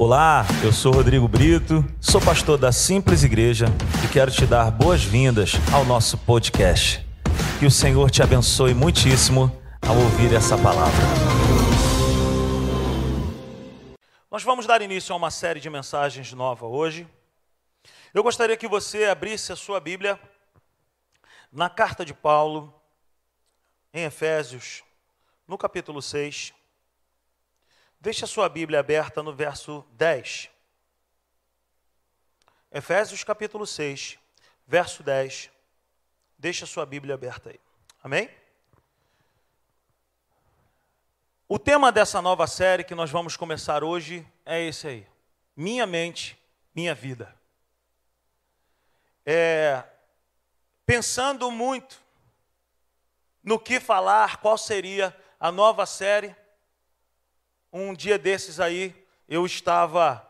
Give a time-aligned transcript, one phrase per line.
[0.00, 3.66] Olá, eu sou Rodrigo Brito, sou pastor da Simples Igreja
[4.04, 7.04] e quero te dar boas-vindas ao nosso podcast.
[7.58, 9.50] Que o Senhor te abençoe muitíssimo
[9.82, 11.02] ao ouvir essa palavra.
[14.30, 17.04] Nós vamos dar início a uma série de mensagens nova hoje.
[18.14, 20.16] Eu gostaria que você abrisse a sua Bíblia
[21.52, 22.72] na carta de Paulo,
[23.92, 24.84] em Efésios,
[25.48, 26.56] no capítulo 6.
[28.00, 30.50] Deixe a sua Bíblia aberta no verso 10.
[32.70, 34.18] Efésios capítulo 6,
[34.64, 35.50] verso 10.
[36.38, 37.60] Deixe a sua Bíblia aberta aí.
[38.00, 38.30] Amém?
[41.48, 45.06] O tema dessa nova série que nós vamos começar hoje é esse aí:
[45.56, 46.38] Minha mente,
[46.72, 47.34] minha vida.
[49.26, 49.82] É,
[50.86, 52.00] pensando muito
[53.42, 56.36] no que falar, qual seria a nova série,
[57.72, 58.94] um dia desses aí,
[59.28, 60.26] eu estava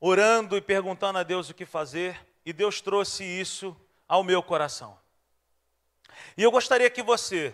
[0.00, 3.76] orando e perguntando a Deus o que fazer, e Deus trouxe isso
[4.06, 4.98] ao meu coração.
[6.36, 7.52] E eu gostaria que você,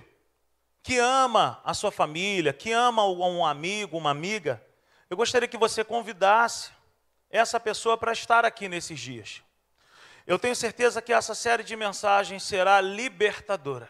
[0.82, 4.62] que ama a sua família, que ama um amigo, uma amiga,
[5.08, 6.70] eu gostaria que você convidasse
[7.30, 9.42] essa pessoa para estar aqui nesses dias.
[10.26, 13.88] Eu tenho certeza que essa série de mensagens será libertadora.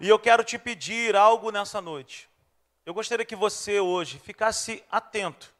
[0.00, 2.28] E eu quero te pedir algo nessa noite.
[2.84, 5.54] Eu gostaria que você hoje ficasse atento,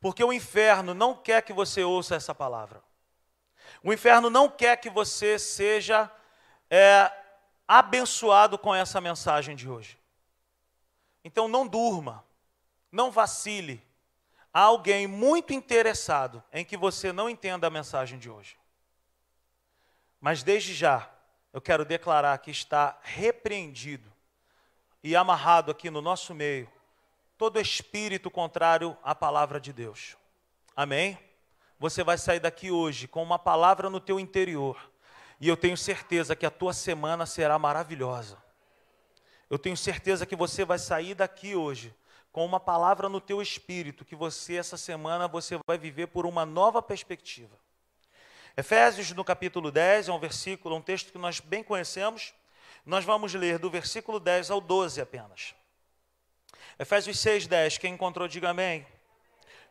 [0.00, 2.82] porque o inferno não quer que você ouça essa palavra.
[3.82, 6.10] O inferno não quer que você seja
[6.70, 7.12] é,
[7.68, 9.98] abençoado com essa mensagem de hoje.
[11.22, 12.24] Então não durma,
[12.90, 13.82] não vacile.
[14.52, 18.56] Há alguém muito interessado em que você não entenda a mensagem de hoje.
[20.20, 21.10] Mas desde já,
[21.52, 24.13] eu quero declarar que está repreendido
[25.04, 26.66] e amarrado aqui no nosso meio
[27.36, 30.16] todo espírito contrário à palavra de Deus.
[30.74, 31.18] Amém?
[31.78, 34.90] Você vai sair daqui hoje com uma palavra no teu interior.
[35.38, 38.42] E eu tenho certeza que a tua semana será maravilhosa.
[39.50, 41.94] Eu tenho certeza que você vai sair daqui hoje
[42.32, 46.46] com uma palavra no teu espírito, que você essa semana você vai viver por uma
[46.46, 47.58] nova perspectiva.
[48.56, 52.32] Efésios no capítulo 10 é um versículo, um texto que nós bem conhecemos,
[52.84, 55.54] nós vamos ler do versículo 10 ao 12 apenas.
[56.78, 57.78] Efésios 6, 10.
[57.78, 58.86] Quem encontrou, diga amém.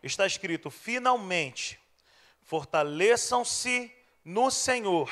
[0.02, 1.80] Está escrito: Finalmente,
[2.42, 5.12] fortaleçam-se no Senhor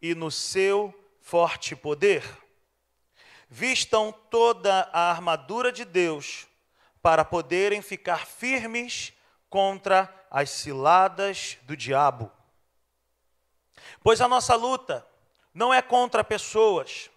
[0.00, 2.22] e no seu forte poder.
[3.48, 6.46] Vistam toda a armadura de Deus
[7.02, 9.12] para poderem ficar firmes
[9.50, 12.32] contra as ciladas do diabo.
[14.02, 15.06] Pois a nossa luta
[15.52, 17.10] não é contra pessoas,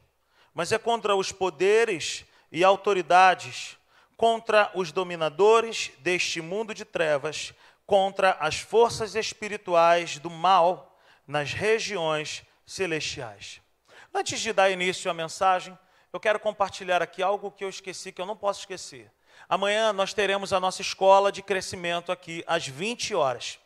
[0.58, 3.78] mas é contra os poderes e autoridades,
[4.18, 7.54] contra os dominadores deste mundo de trevas,
[7.86, 13.62] contra as forças espirituais do mal nas regiões celestiais.
[14.12, 15.78] Antes de dar início à mensagem,
[16.12, 19.12] eu quero compartilhar aqui algo que eu esqueci, que eu não posso esquecer.
[19.48, 23.60] Amanhã nós teremos a nossa escola de crescimento aqui às 20 horas.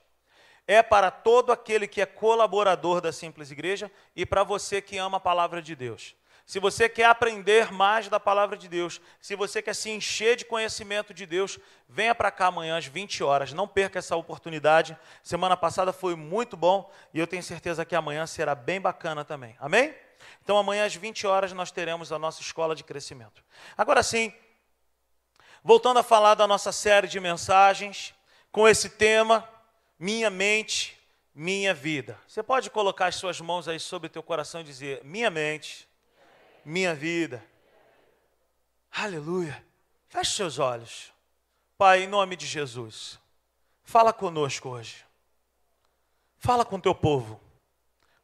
[0.68, 5.16] É para todo aquele que é colaborador da Simples Igreja e para você que ama
[5.16, 9.62] a palavra de Deus se você quer aprender mais da palavra de Deus, se você
[9.62, 13.53] quer se encher de conhecimento de Deus, venha para cá amanhã às 20 horas.
[13.53, 14.97] Não perca essa oportunidade.
[15.24, 19.56] Semana passada foi muito bom e eu tenho certeza que amanhã será bem bacana também.
[19.59, 19.96] Amém?
[20.44, 23.44] Então amanhã às 20 horas nós teremos a nossa escola de crescimento.
[23.78, 24.34] Agora sim,
[25.63, 28.13] voltando a falar da nossa série de mensagens
[28.51, 29.47] com esse tema,
[29.97, 30.97] minha mente,
[31.34, 32.19] minha vida.
[32.28, 35.88] Você pode colocar as suas mãos aí sobre o teu coração e dizer: minha mente,
[36.66, 37.44] minha vida.
[38.91, 39.63] Aleluia.
[40.07, 41.11] Feche seus olhos.
[41.77, 43.17] Pai, em nome de Jesus,
[43.83, 45.05] fala conosco hoje.
[46.38, 47.39] Fala com teu povo.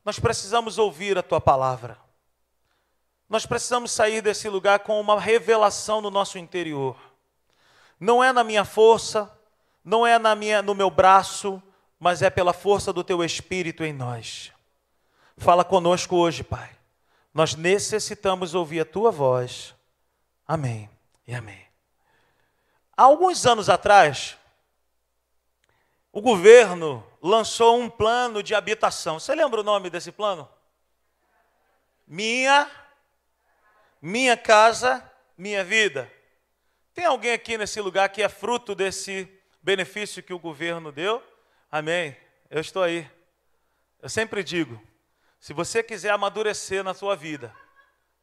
[0.03, 1.97] Nós precisamos ouvir a tua palavra.
[3.29, 6.97] Nós precisamos sair desse lugar com uma revelação no nosso interior.
[7.99, 9.31] Não é na minha força,
[9.83, 11.61] não é na minha no meu braço,
[11.99, 14.51] mas é pela força do teu espírito em nós.
[15.35, 16.76] Fala conosco hoje, Pai.
[17.37, 19.75] Nós necessitamos ouvir a tua voz.
[20.47, 20.89] Amém
[21.27, 21.67] e amém.
[22.97, 24.35] Há alguns anos atrás,
[26.11, 29.19] o governo lançou um plano de habitação.
[29.19, 30.49] Você lembra o nome desse plano?
[32.07, 32.71] Minha,
[34.01, 35.07] minha casa,
[35.37, 36.11] minha vida.
[36.91, 39.31] Tem alguém aqui nesse lugar que é fruto desse
[39.61, 41.21] benefício que o governo deu?
[41.71, 42.17] Amém.
[42.49, 43.07] Eu estou aí.
[44.01, 44.81] Eu sempre digo,
[45.39, 47.55] se você quiser amadurecer na sua vida,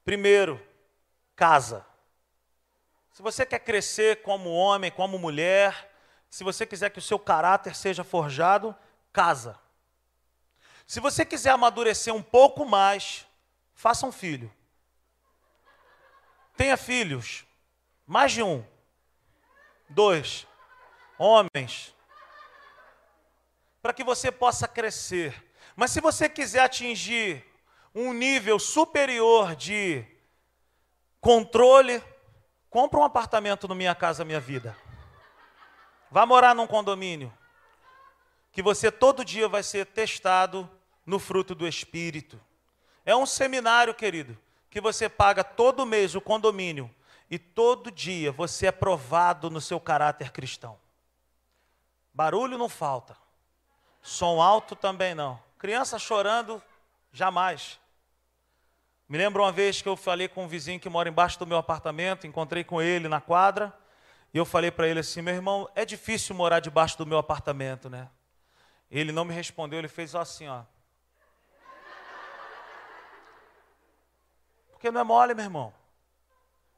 [0.05, 0.61] primeiro,
[1.37, 1.85] casa.
[3.13, 5.95] Se você quer crescer como homem, como mulher,
[6.35, 8.75] Se você quiser que o seu caráter seja forjado,
[9.13, 9.57] casa.
[10.85, 13.25] Se você quiser amadurecer um pouco mais,
[13.73, 14.53] faça um filho.
[16.57, 17.47] Tenha filhos,
[18.05, 18.67] mais de um,
[19.89, 20.45] dois,
[21.17, 21.95] homens,
[23.81, 25.41] para que você possa crescer.
[25.77, 27.45] Mas se você quiser atingir
[27.95, 30.05] um nível superior de
[31.21, 32.03] controle,
[32.69, 34.77] compra um apartamento no Minha Casa Minha Vida.
[36.11, 37.33] Vá morar num condomínio.
[38.53, 40.69] Que você todo dia vai ser testado
[41.05, 42.41] no fruto do Espírito.
[43.05, 44.39] É um seminário, querido,
[44.71, 46.91] que você paga todo mês o condomínio
[47.31, 50.79] e todo dia você é provado no seu caráter cristão.
[52.13, 53.17] Barulho não falta,
[54.01, 55.44] som alto também não.
[55.65, 56.63] Criança chorando,
[57.11, 57.81] jamais.
[59.09, 61.57] Me lembro uma vez que eu falei com um vizinho que mora embaixo do meu
[61.57, 63.73] apartamento, encontrei com ele na quadra,
[64.35, 67.89] e eu falei para ele assim: meu irmão, é difícil morar debaixo do meu apartamento,
[67.89, 68.11] né?
[68.91, 70.65] Ele não me respondeu, ele fez assim, ó.
[74.71, 75.73] Porque não é mole, meu irmão.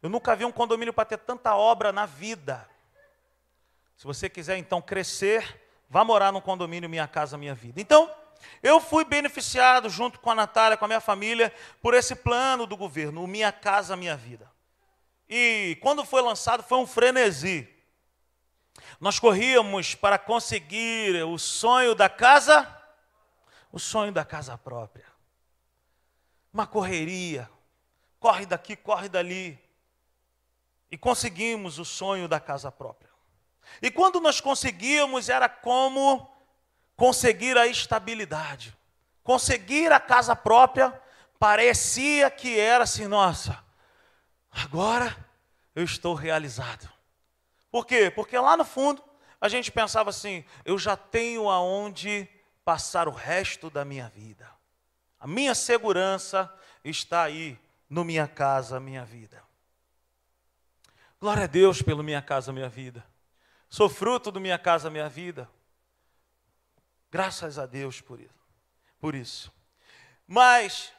[0.01, 2.71] Eu nunca vi um condomínio para ter tanta obra na vida.
[3.97, 5.61] Se você quiser então crescer,
[5.91, 7.81] vá morar num condomínio Minha Casa Minha Vida.
[7.81, 8.09] Então,
[8.63, 12.77] eu fui beneficiado junto com a Natália, com a minha família, por esse plano do
[12.77, 14.51] governo, o Minha Casa Minha Vida.
[15.29, 17.69] E quando foi lançado foi um frenesi.
[19.01, 22.67] Nós corríamos para conseguir o sonho da casa,
[23.73, 25.07] o sonho da casa própria.
[26.53, 27.51] Uma correria,
[28.19, 29.59] corre daqui, corre dali.
[30.91, 33.11] E conseguimos o sonho da casa própria.
[33.83, 36.36] E quando nós conseguíamos, era como
[36.97, 38.77] conseguir a estabilidade.
[39.23, 40.93] Conseguir a casa própria
[41.39, 43.63] parecia que era assim, nossa,
[44.51, 45.15] agora
[45.75, 46.89] eu estou realizado.
[47.71, 48.11] Por quê?
[48.11, 49.03] Porque lá no fundo
[49.41, 52.29] a gente pensava assim, eu já tenho aonde
[52.65, 54.51] passar o resto da minha vida.
[55.21, 56.53] A minha segurança
[56.85, 57.59] está aí
[57.89, 59.43] no minha casa, minha vida.
[61.21, 63.05] Glória a Deus pelo minha casa, minha vida.
[63.69, 65.49] Sou fruto do minha casa, minha vida.
[67.17, 68.45] Graças a Deus por isso.
[69.01, 69.51] Por isso.
[70.27, 70.93] Mas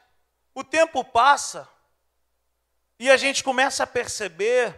[0.52, 1.68] o tempo passa
[2.98, 4.76] e a gente começa a perceber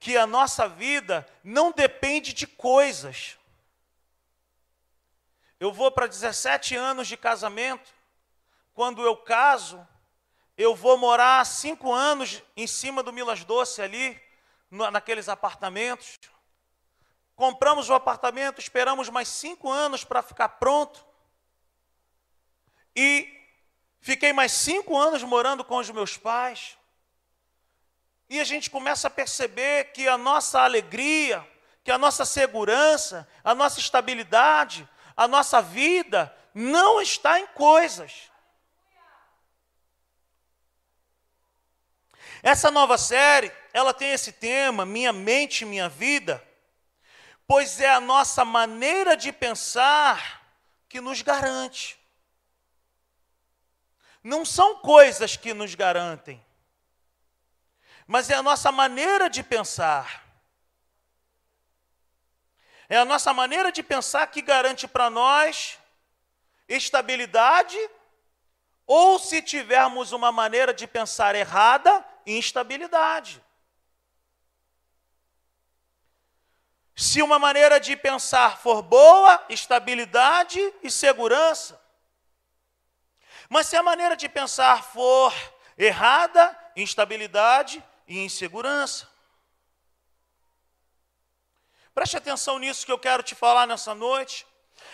[0.00, 3.36] que a nossa vida não depende de coisas.
[5.60, 7.92] Eu vou para 17 anos de casamento.
[8.72, 9.86] Quando eu caso,
[10.56, 14.18] eu vou morar cinco anos em cima do Milas Doce ali,
[14.70, 16.18] naqueles apartamentos.
[17.38, 21.06] Compramos o apartamento, esperamos mais cinco anos para ficar pronto.
[22.96, 23.32] E
[24.00, 26.76] fiquei mais cinco anos morando com os meus pais.
[28.28, 31.48] E a gente começa a perceber que a nossa alegria,
[31.84, 38.32] que a nossa segurança, a nossa estabilidade, a nossa vida não está em coisas.
[42.42, 46.47] Essa nova série, ela tem esse tema, Minha Mente, Minha Vida,
[47.48, 50.44] pois é a nossa maneira de pensar
[50.86, 51.98] que nos garante.
[54.22, 56.44] Não são coisas que nos garantem,
[58.06, 60.26] mas é a nossa maneira de pensar.
[62.86, 65.78] É a nossa maneira de pensar que garante para nós
[66.68, 67.78] estabilidade,
[68.86, 73.42] ou se tivermos uma maneira de pensar errada, instabilidade.
[76.98, 81.80] Se uma maneira de pensar for boa, estabilidade e segurança.
[83.48, 85.32] Mas se a maneira de pensar for
[85.78, 89.08] errada, instabilidade e insegurança.
[91.94, 94.44] Preste atenção nisso que eu quero te falar nessa noite.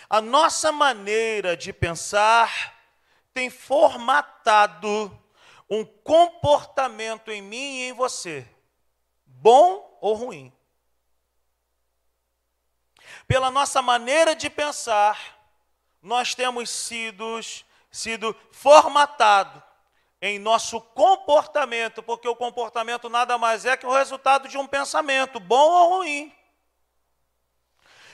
[0.07, 2.75] A nossa maneira de pensar
[3.33, 5.11] tem formatado
[5.67, 8.47] um comportamento em mim e em você,
[9.25, 10.54] bom ou ruim
[13.27, 15.37] pela nossa maneira de pensar,
[16.01, 17.39] nós temos sido,
[17.91, 19.61] sido formatado
[20.21, 25.39] em nosso comportamento, porque o comportamento nada mais é que o resultado de um pensamento,
[25.39, 26.33] bom ou ruim.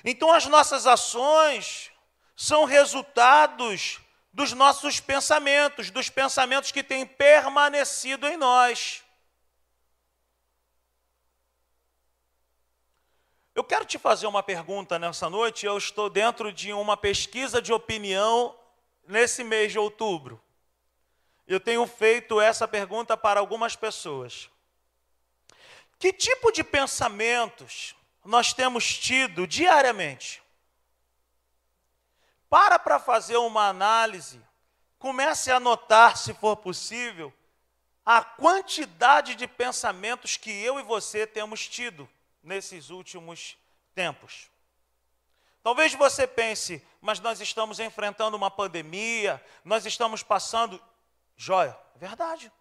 [0.03, 1.91] Então as nossas ações
[2.35, 3.99] são resultados
[4.33, 9.03] dos nossos pensamentos, dos pensamentos que têm permanecido em nós.
[13.61, 15.67] Eu quero te fazer uma pergunta nessa noite.
[15.67, 18.57] Eu estou dentro de uma pesquisa de opinião
[19.07, 20.41] nesse mês de outubro.
[21.47, 24.49] Eu tenho feito essa pergunta para algumas pessoas.
[25.99, 30.41] Que tipo de pensamentos nós temos tido diariamente.
[32.49, 34.41] Para para fazer uma análise,
[34.97, 37.31] comece a notar, se for possível,
[38.03, 42.09] a quantidade de pensamentos que eu e você temos tido
[42.43, 43.57] nesses últimos
[43.93, 44.49] tempos.
[45.63, 50.81] Talvez você pense, mas nós estamos enfrentando uma pandemia, nós estamos passando.
[51.37, 52.51] Joia, verdade.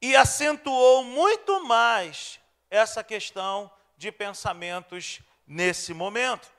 [0.00, 6.50] E acentuou muito mais essa questão de pensamentos nesse momento.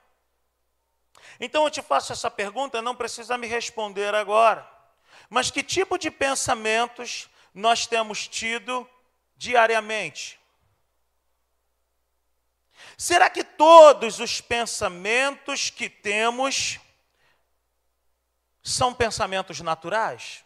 [1.38, 4.66] Então eu te faço essa pergunta, não precisa me responder agora.
[5.28, 8.88] Mas que tipo de pensamentos nós temos tido
[9.36, 10.40] diariamente?
[12.96, 16.78] Será que todos os pensamentos que temos
[18.62, 20.44] são pensamentos naturais?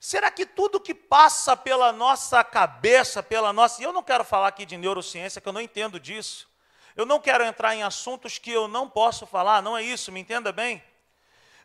[0.00, 3.80] Será que tudo que passa pela nossa cabeça, pela nossa.
[3.80, 6.48] E eu não quero falar aqui de neurociência, que eu não entendo disso.
[6.94, 10.20] Eu não quero entrar em assuntos que eu não posso falar, não é isso, me
[10.20, 10.82] entenda bem.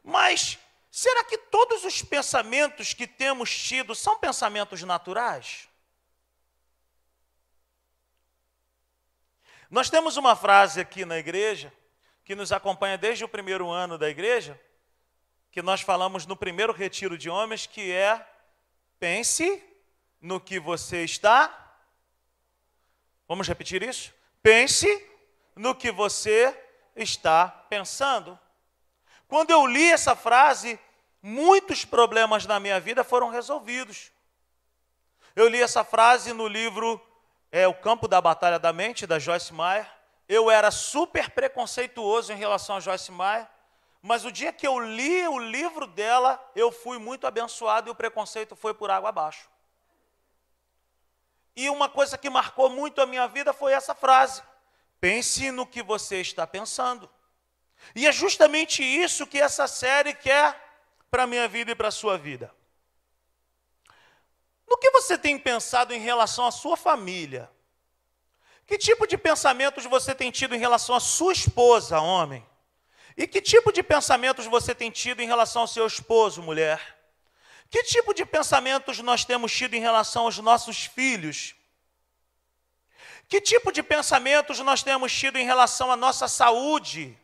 [0.04, 0.60] Mas
[0.92, 5.68] será que todos os pensamentos que temos tido são pensamentos naturais?
[9.74, 11.74] Nós temos uma frase aqui na igreja,
[12.24, 14.62] que nos acompanha desde o primeiro ano da igreja,
[15.52, 18.24] que nós falamos no primeiro retiro de homens, que é:
[19.00, 19.64] pense
[20.22, 21.76] no que você está.
[23.28, 24.14] Vamos repetir isso?
[24.44, 24.86] Pense
[25.56, 26.56] no que você
[26.96, 28.38] está pensando.
[29.28, 30.80] Quando eu li essa frase,
[31.20, 34.12] muitos problemas na minha vida foram resolvidos.
[35.36, 37.02] Eu li essa frase no livro
[37.54, 39.88] é o campo da batalha da mente, da Joyce Meyer.
[40.28, 43.48] Eu era super preconceituoso em relação a Joyce Meyer,
[44.02, 47.96] mas o dia que eu li o livro dela, eu fui muito abençoado e o
[47.96, 49.48] preconceito foi por água abaixo.
[51.56, 54.42] E uma coisa que marcou muito a minha vida foi essa frase:
[55.00, 57.08] pense no que você está pensando.
[57.96, 60.60] E é justamente isso que essa série quer
[61.12, 62.52] para a minha vida e para a sua vida.
[64.74, 67.48] No que você tem pensado em relação à sua família?
[68.66, 72.44] Que tipo de pensamentos você tem tido em relação à sua esposa, homem?
[73.16, 76.82] E que tipo de pensamentos você tem tido em relação ao seu esposo, mulher?
[77.70, 81.54] Que tipo de pensamentos nós temos tido em relação aos nossos filhos?
[83.30, 87.16] Que tipo de pensamentos nós temos tido em relação à nossa saúde?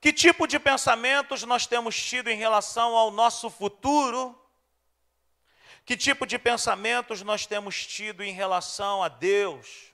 [0.00, 4.40] Que tipo de pensamentos nós temos tido em relação ao nosso futuro?
[5.84, 9.92] Que tipo de pensamentos nós temos tido em relação a Deus?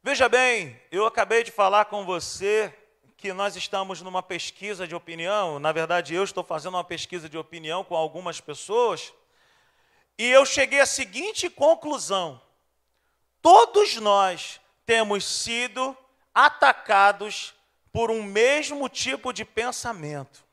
[0.00, 2.72] Veja bem, eu acabei de falar com você
[3.16, 7.38] que nós estamos numa pesquisa de opinião, na verdade eu estou fazendo uma pesquisa de
[7.38, 9.14] opinião com algumas pessoas,
[10.18, 12.40] e eu cheguei à seguinte conclusão:
[13.40, 15.96] todos nós temos sido
[16.34, 17.54] atacados
[17.90, 20.43] por um mesmo tipo de pensamento.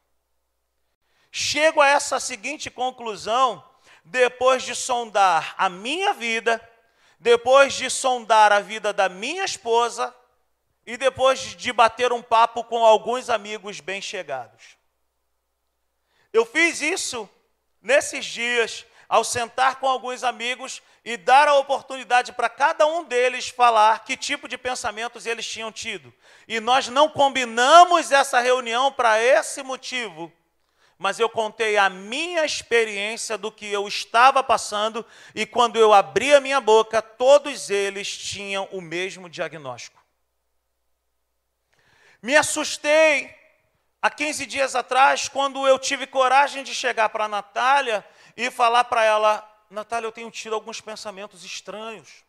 [1.31, 3.63] Chego a essa seguinte conclusão
[4.03, 6.61] depois de sondar a minha vida,
[7.19, 10.13] depois de sondar a vida da minha esposa
[10.85, 14.75] e depois de bater um papo com alguns amigos bem chegados.
[16.33, 17.29] Eu fiz isso
[17.81, 23.50] nesses dias, ao sentar com alguns amigos e dar a oportunidade para cada um deles
[23.50, 26.13] falar que tipo de pensamentos eles tinham tido.
[26.47, 30.31] E nós não combinamos essa reunião para esse motivo
[31.01, 35.03] mas eu contei a minha experiência do que eu estava passando,
[35.34, 40.00] e quando eu abri a minha boca, todos eles tinham o mesmo diagnóstico.
[42.22, 43.36] Me assustei
[44.00, 48.05] há 15 dias atrás, quando eu tive coragem de chegar para a Natália
[48.38, 52.24] e falar para ela: Natália, eu tenho tido alguns pensamentos estranhos.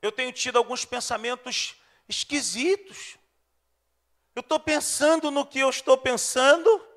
[0.00, 1.76] Eu tenho tido alguns pensamentos
[2.08, 3.18] esquisitos.
[4.34, 6.88] Eu estou pensando no que eu estou pensando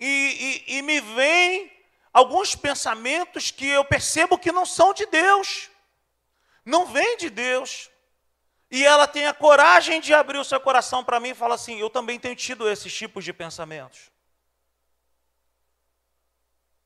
[0.00, 1.70] e, e, e me vem
[2.12, 5.68] alguns pensamentos que eu percebo que não são de Deus,
[6.64, 7.90] não vêm de Deus.
[8.70, 11.78] E ela tem a coragem de abrir o seu coração para mim e falar assim:
[11.78, 14.10] eu também tenho tido esses tipos de pensamentos.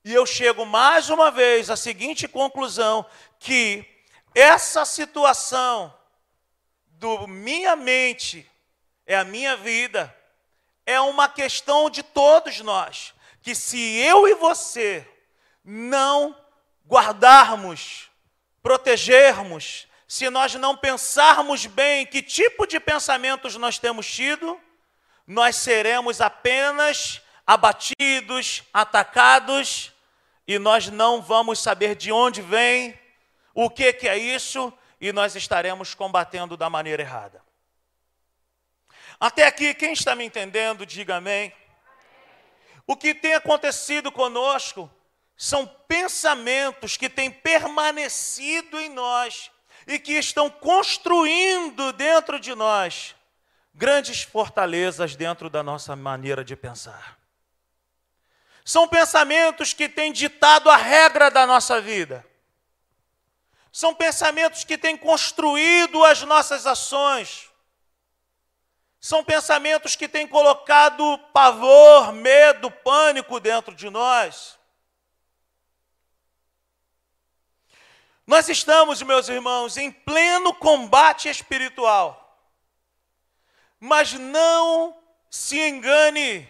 [0.05, 3.07] E eu chego mais uma vez à seguinte conclusão:
[3.39, 3.87] que
[4.35, 5.95] essa situação
[6.87, 8.51] do minha mente
[9.07, 10.15] é a minha vida,
[10.87, 15.07] é uma questão de todos nós, que se eu e você
[15.65, 16.37] não
[16.87, 18.11] guardarmos,
[18.63, 24.61] protegermos, se nós não pensarmos bem que tipo de pensamentos nós temos tido,
[25.27, 29.93] nós seremos apenas abatidos, atacados
[30.47, 32.99] e nós não vamos saber de onde vem,
[33.55, 37.44] o que, que é isso, e nós estaremos combatendo da maneira errada.
[39.25, 41.51] Até aqui, quem está me entendendo, diga amém.
[42.87, 44.91] O que tem acontecido conosco
[45.35, 49.51] são pensamentos que têm permanecido em nós
[49.87, 53.15] e que estão construindo dentro de nós
[53.73, 57.19] grandes fortalezas dentro da nossa maneira de pensar.
[58.63, 62.23] São pensamentos que têm ditado a regra da nossa vida.
[63.73, 67.54] São pensamentos que têm construído as nossas ações.
[69.05, 74.59] São pensamentos que têm colocado pavor, medo, pânico dentro de nós.
[78.27, 82.49] Nós estamos, meus irmãos, em pleno combate espiritual.
[83.79, 84.97] Mas não
[85.29, 86.49] se engane,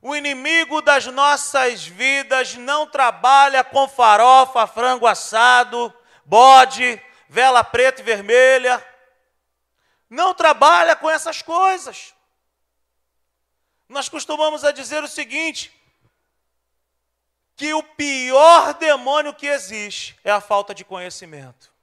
[0.00, 5.92] o inimigo das nossas vidas não trabalha com farofa, frango assado,
[6.24, 8.80] bode, vela preta e vermelha
[10.08, 12.14] não trabalha com essas coisas.
[13.88, 15.72] Nós costumamos a dizer o seguinte:
[17.56, 21.74] que o pior demônio que existe é a falta de conhecimento.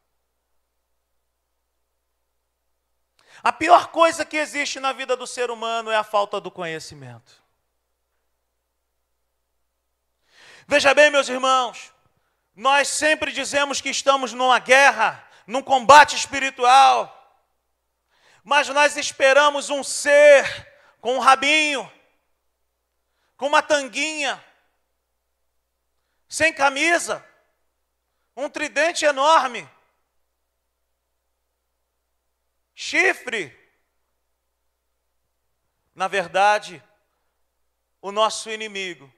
[3.42, 7.44] A pior coisa que existe na vida do ser humano é a falta do conhecimento.
[10.66, 11.92] Veja bem, meus irmãos,
[12.56, 17.23] nós sempre dizemos que estamos numa guerra, num combate espiritual
[18.44, 20.46] mas nós esperamos um ser
[21.00, 21.90] com um rabinho,
[23.38, 24.44] com uma tanguinha,
[26.28, 27.26] sem camisa,
[28.36, 29.70] um tridente enorme,
[32.76, 33.58] chifre.
[35.96, 36.84] Na verdade,
[38.02, 39.14] o nosso inimigo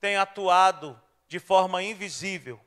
[0.00, 2.64] tem atuado de forma invisível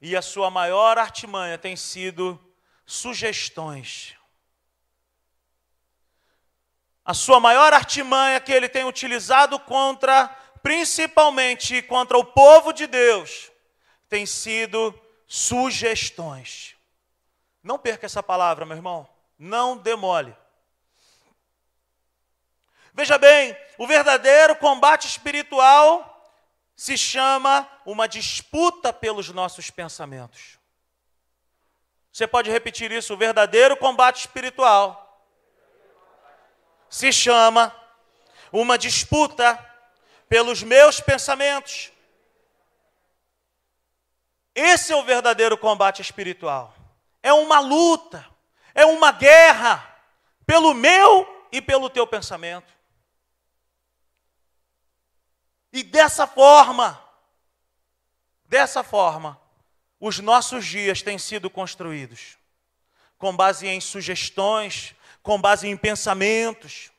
[0.00, 2.40] e a sua maior artimanha tem sido
[2.86, 4.15] sugestões
[7.06, 10.26] a sua maior artimanha que ele tem utilizado contra,
[10.60, 13.52] principalmente contra o povo de Deus,
[14.08, 14.92] tem sido
[15.24, 16.74] sugestões.
[17.62, 19.08] Não perca essa palavra, meu irmão.
[19.38, 20.34] Não demole.
[22.92, 26.12] Veja bem, o verdadeiro combate espiritual
[26.74, 30.58] se chama uma disputa pelos nossos pensamentos.
[32.10, 33.14] Você pode repetir isso?
[33.14, 35.05] O verdadeiro combate espiritual
[36.88, 37.74] se chama
[38.52, 39.58] uma disputa
[40.28, 41.92] pelos meus pensamentos.
[44.54, 46.74] Esse é o verdadeiro combate espiritual.
[47.22, 48.26] É uma luta,
[48.74, 49.84] é uma guerra
[50.46, 52.72] pelo meu e pelo teu pensamento.
[55.72, 56.98] E dessa forma,
[58.46, 59.38] dessa forma,
[60.00, 62.38] os nossos dias têm sido construídos
[63.18, 64.94] com base em sugestões,
[65.26, 66.92] com base em pensamentos.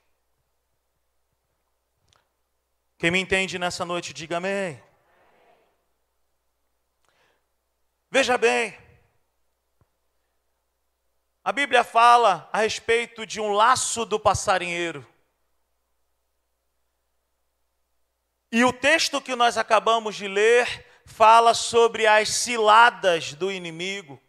[2.98, 4.84] Quem me entende nessa noite, diga amém.
[8.12, 8.78] Veja bem,
[11.42, 15.08] a Bíblia fala a respeito de um laço do passarinheiro.
[18.52, 24.22] E o texto que nós acabamos de ler fala sobre as ciladas do inimigo.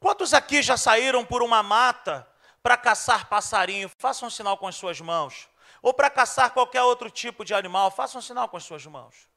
[0.00, 2.26] Quantos aqui já saíram por uma mata
[2.62, 3.90] para caçar passarinho?
[3.98, 5.48] Façam um sinal com as suas mãos.
[5.82, 9.28] Ou para caçar qualquer outro tipo de animal, façam um sinal com as suas mãos.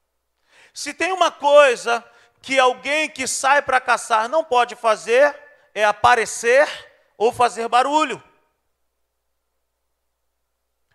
[0.72, 2.04] Se tem uma coisa
[2.40, 5.38] que alguém que sai para caçar não pode fazer,
[5.74, 6.68] é aparecer
[7.16, 8.22] ou fazer barulho.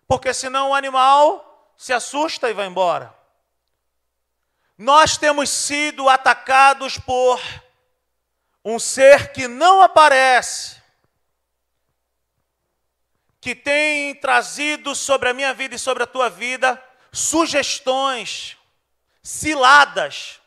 [0.07, 3.13] Porque senão o animal se assusta e vai embora.
[4.77, 7.41] Nós temos sido atacados por
[8.69, 10.81] um ser que não aparece,
[13.39, 18.57] que tem trazido sobre a minha vida e sobre a tua vida sugestões,
[19.23, 20.41] ciladas.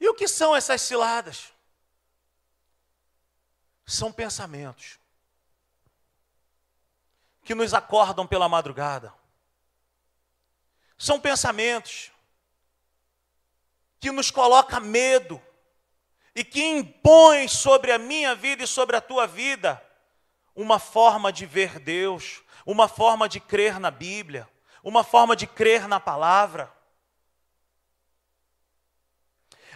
[0.00, 1.52] E o que são essas ciladas?
[3.84, 4.98] São pensamentos
[7.44, 9.12] que nos acordam pela madrugada.
[10.96, 12.10] São pensamentos
[14.02, 15.40] que nos coloca medo
[16.34, 19.80] e que impõe sobre a minha vida e sobre a tua vida
[20.56, 24.48] uma forma de ver Deus, uma forma de crer na Bíblia,
[24.82, 26.72] uma forma de crer na palavra.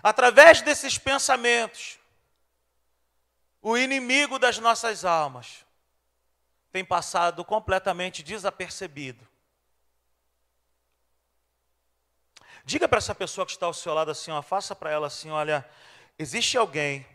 [0.02, 1.96] Através desses pensamentos,
[3.62, 5.64] o inimigo das nossas almas
[6.72, 9.24] tem passado completamente desapercebido.
[12.68, 15.30] Diga para essa pessoa que está ao seu lado assim, ó, faça para ela assim,
[15.30, 15.64] olha,
[16.18, 17.06] existe alguém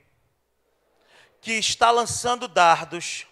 [1.42, 3.28] que está lançando dardos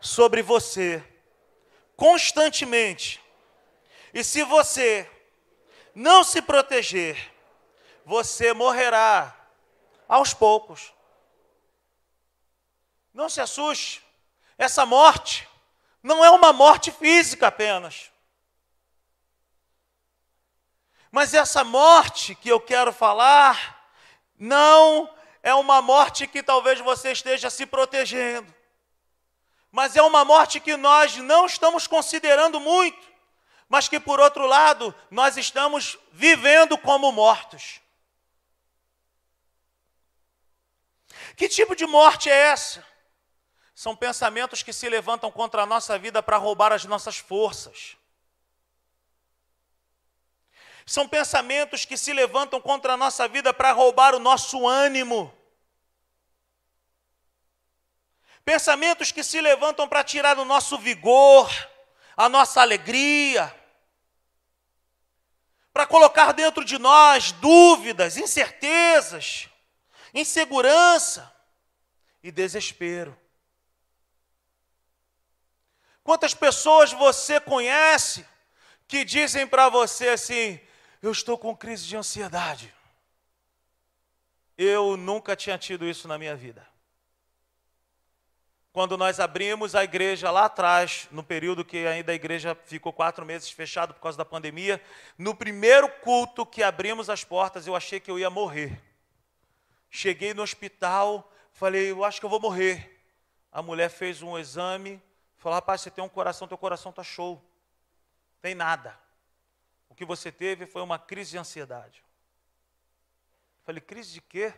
[0.00, 1.04] sobre você
[1.96, 3.20] constantemente.
[4.14, 5.10] E se você
[5.92, 7.32] não se proteger,
[8.04, 9.34] você morrerá
[10.06, 10.94] aos poucos.
[13.12, 14.00] Não se assuste.
[14.56, 15.48] Essa morte
[16.00, 18.12] não é uma morte física apenas.
[21.16, 23.88] Mas essa morte que eu quero falar
[24.38, 25.10] não
[25.42, 28.54] é uma morte que talvez você esteja se protegendo.
[29.72, 33.00] Mas é uma morte que nós não estamos considerando muito,
[33.66, 37.80] mas que por outro lado, nós estamos vivendo como mortos.
[41.34, 42.86] Que tipo de morte é essa?
[43.74, 47.96] São pensamentos que se levantam contra a nossa vida para roubar as nossas forças.
[50.86, 55.36] São pensamentos que se levantam contra a nossa vida para roubar o nosso ânimo.
[58.44, 61.50] Pensamentos que se levantam para tirar o nosso vigor,
[62.16, 63.52] a nossa alegria,
[65.72, 69.48] para colocar dentro de nós dúvidas, incertezas,
[70.14, 71.34] insegurança
[72.22, 73.18] e desespero.
[76.04, 78.24] Quantas pessoas você conhece
[78.86, 80.60] que dizem para você assim:
[81.06, 82.74] eu estou com crise de ansiedade?
[84.56, 86.66] Eu nunca tinha tido isso na minha vida.
[88.72, 93.24] Quando nós abrimos a igreja lá atrás, no período que ainda a igreja ficou quatro
[93.24, 94.82] meses fechada por causa da pandemia,
[95.16, 98.82] no primeiro culto que abrimos as portas, eu achei que eu ia morrer.
[99.88, 103.02] Cheguei no hospital, falei, eu acho que eu vou morrer.
[103.50, 105.02] A mulher fez um exame,
[105.46, 107.40] Falou, rapaz, você tem um coração, teu coração está show.
[108.40, 108.98] Tem nada.
[109.96, 112.04] Que você teve foi uma crise de ansiedade.
[113.64, 114.54] Falei, crise de quê?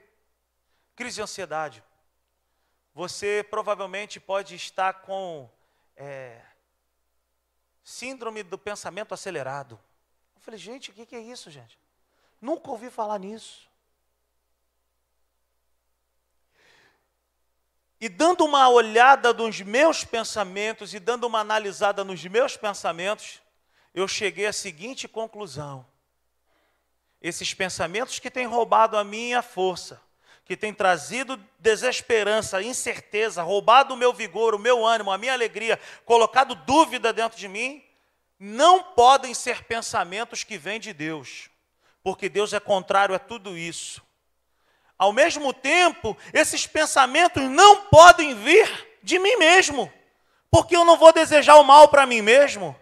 [0.94, 1.82] Crise de ansiedade.
[2.92, 5.48] Você provavelmente pode estar com
[5.96, 6.42] é,
[7.82, 9.80] síndrome do pensamento acelerado.
[10.34, 11.78] Eu falei, gente, o que é isso, gente?
[12.40, 13.68] Nunca ouvi falar nisso.
[18.00, 23.40] E dando uma olhada nos meus pensamentos e dando uma analisada nos meus pensamentos,
[23.98, 25.84] eu cheguei à seguinte conclusão:
[27.20, 30.00] esses pensamentos que têm roubado a minha força,
[30.44, 35.78] que têm trazido desesperança, incerteza, roubado o meu vigor, o meu ânimo, a minha alegria,
[36.04, 37.82] colocado dúvida dentro de mim,
[38.38, 41.50] não podem ser pensamentos que vêm de Deus,
[42.02, 44.02] porque Deus é contrário a tudo isso.
[44.96, 49.92] Ao mesmo tempo, esses pensamentos não podem vir de mim mesmo,
[50.50, 52.76] porque eu não vou desejar o mal para mim mesmo.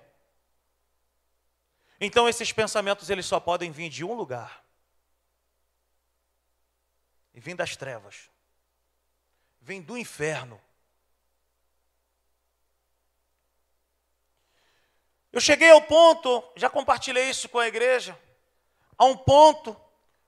[2.00, 4.64] Então esses pensamentos eles só podem vir de um lugar.
[7.34, 8.30] E vem das trevas.
[9.60, 10.60] Vem do inferno.
[15.32, 18.18] Eu cheguei ao ponto, já compartilhei isso com a igreja,
[18.96, 19.78] a um ponto,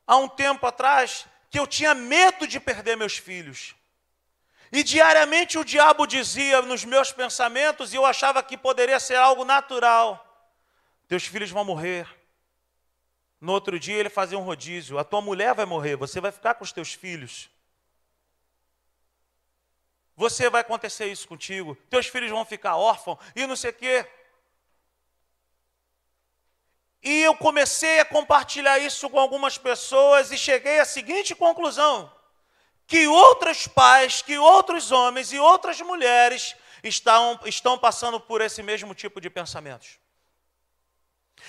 [0.06, 3.74] há um tempo atrás, que eu tinha medo de perder meus filhos.
[4.70, 9.46] E diariamente o diabo dizia nos meus pensamentos, e eu achava que poderia ser algo
[9.46, 10.27] natural:
[11.08, 12.06] teus filhos vão morrer.
[13.40, 16.54] No outro dia ele fazia um rodízio: a tua mulher vai morrer, você vai ficar
[16.54, 17.50] com os teus filhos.
[20.14, 24.06] Você vai acontecer isso contigo, teus filhos vão ficar órfãos e não sei o quê.
[27.02, 32.12] E eu comecei a compartilhar isso com algumas pessoas e cheguei à seguinte conclusão:
[32.86, 38.94] que outros pais, que outros homens e outras mulheres estão, estão passando por esse mesmo
[38.94, 39.98] tipo de pensamentos.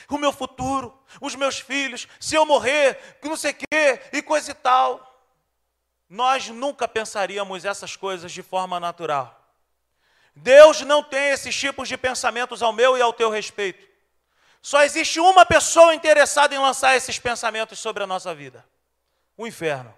[0.08, 4.52] O meu futuro, os meus filhos, se eu morrer, não sei o quê, e coisa
[4.52, 5.06] e tal.
[6.08, 9.36] Nós nunca pensaríamos essas coisas de forma natural.
[10.36, 13.88] Deus não tem esses tipos de pensamentos ao meu e ao teu respeito.
[14.62, 18.66] Só existe uma pessoa interessada em lançar esses pensamentos sobre a nossa vida:
[19.38, 19.94] o inferno.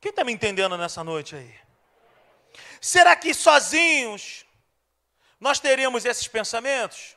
[0.00, 1.54] Quem está me entendendo nessa noite aí?
[2.80, 4.44] Será que sozinhos
[5.42, 7.16] nós teríamos esses pensamentos?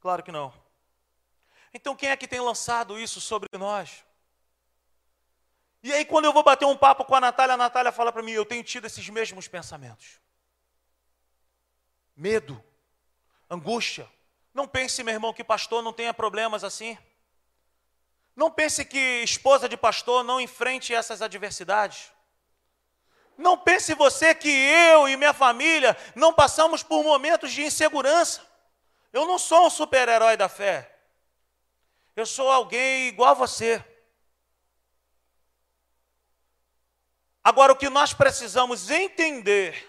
[0.00, 0.54] Claro que não.
[1.74, 4.04] Então quem é que tem lançado isso sobre nós?
[5.82, 8.22] E aí, quando eu vou bater um papo com a Natália, a Natália fala para
[8.22, 10.20] mim: eu tenho tido esses mesmos pensamentos
[12.20, 12.62] medo,
[13.48, 14.06] angústia.
[14.52, 16.98] Não pense, meu irmão, que pastor não tenha problemas assim.
[18.36, 22.12] Não pense que esposa de pastor não enfrente essas adversidades.
[23.40, 28.46] Não pense você que eu e minha família não passamos por momentos de insegurança.
[29.10, 30.94] Eu não sou um super-herói da fé.
[32.14, 33.82] Eu sou alguém igual a você.
[37.42, 39.88] Agora, o que nós precisamos entender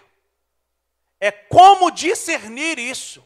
[1.20, 3.22] é como discernir isso.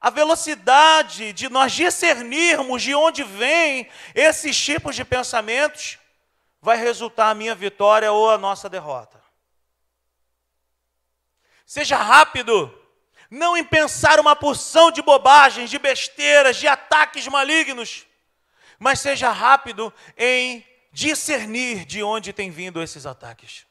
[0.00, 6.00] A velocidade de nós discernirmos de onde vêm esses tipos de pensamentos
[6.66, 9.22] vai resultar a minha vitória ou a nossa derrota.
[11.64, 12.76] Seja rápido,
[13.30, 18.04] não em pensar uma porção de bobagens, de besteiras, de ataques malignos,
[18.80, 23.64] mas seja rápido em discernir de onde tem vindo esses ataques.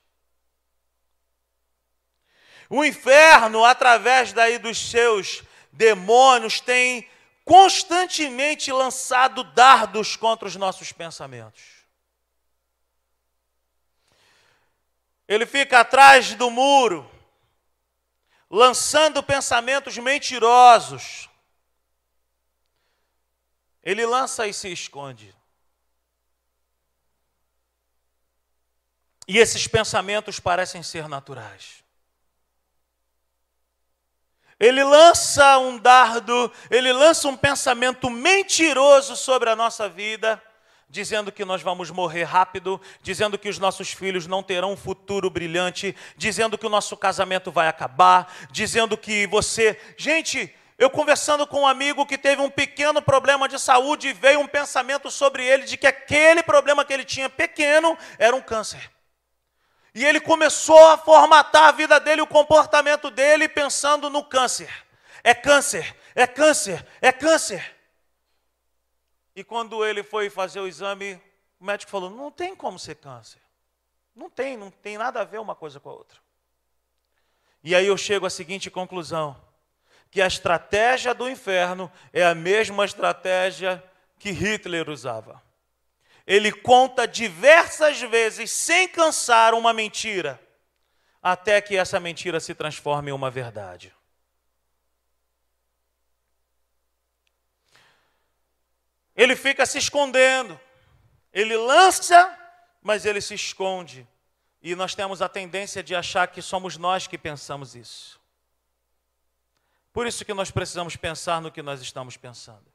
[2.69, 7.09] O inferno, através daí dos seus demônios, tem
[7.43, 11.74] constantemente lançado dardos contra os nossos pensamentos.
[15.27, 17.09] Ele fica atrás do muro,
[18.49, 21.29] lançando pensamentos mentirosos.
[23.81, 25.33] Ele lança e se esconde.
[29.27, 31.83] E esses pensamentos parecem ser naturais.
[34.59, 40.41] Ele lança um dardo, ele lança um pensamento mentiroso sobre a nossa vida,
[40.89, 45.29] dizendo que nós vamos morrer rápido, dizendo que os nossos filhos não terão um futuro
[45.29, 49.79] brilhante, dizendo que o nosso casamento vai acabar, dizendo que você.
[49.97, 54.39] Gente, eu conversando com um amigo que teve um pequeno problema de saúde e veio
[54.39, 58.91] um pensamento sobre ele de que aquele problema que ele tinha pequeno era um câncer.
[59.93, 64.69] E ele começou a formatar a vida dele, o comportamento dele, pensando no câncer.
[65.23, 67.74] É câncer, é câncer, é câncer.
[69.35, 71.21] E quando ele foi fazer o exame,
[71.59, 73.41] o médico falou: não tem como ser câncer.
[74.15, 76.19] Não tem, não tem nada a ver uma coisa com a outra.
[77.63, 79.35] E aí eu chego à seguinte conclusão:
[80.09, 83.83] que a estratégia do inferno é a mesma estratégia
[84.17, 85.43] que Hitler usava
[86.25, 90.41] ele conta diversas vezes, sem cansar, uma mentira,
[91.21, 93.93] até que essa mentira se transforme em uma verdade.
[99.15, 100.59] Ele fica se escondendo,
[101.31, 102.37] ele lança,
[102.81, 104.07] mas ele se esconde.
[104.61, 108.19] E nós temos a tendência de achar que somos nós que pensamos isso.
[109.93, 112.65] Por isso que nós precisamos pensar no que nós estamos pensando.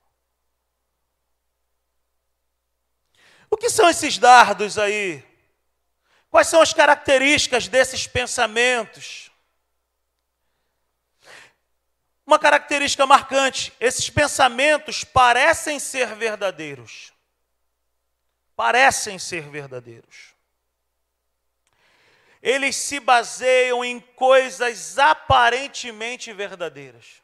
[3.50, 5.22] O que são esses dardos aí?
[6.30, 9.29] Quais são as características desses pensamentos?
[12.30, 17.12] Uma característica marcante: esses pensamentos parecem ser verdadeiros.
[18.54, 20.32] Parecem ser verdadeiros.
[22.40, 27.20] Eles se baseiam em coisas aparentemente verdadeiras.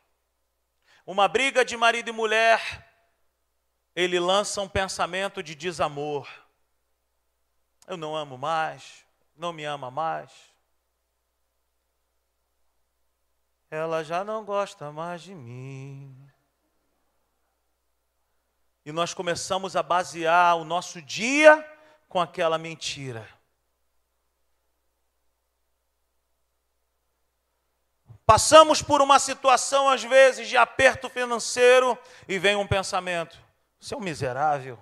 [1.06, 2.84] Uma briga de marido e mulher
[3.94, 6.28] ele lança um pensamento de desamor.
[7.86, 10.32] Eu não amo mais, não me ama mais.
[13.70, 16.14] Ela já não gosta mais de mim.
[18.84, 21.64] E nós começamos a basear o nosso dia
[22.08, 23.28] com aquela mentira.
[28.24, 31.98] Passamos por uma situação, às vezes, de aperto financeiro
[32.28, 33.38] e vem um pensamento:
[33.80, 34.78] você é um miserável.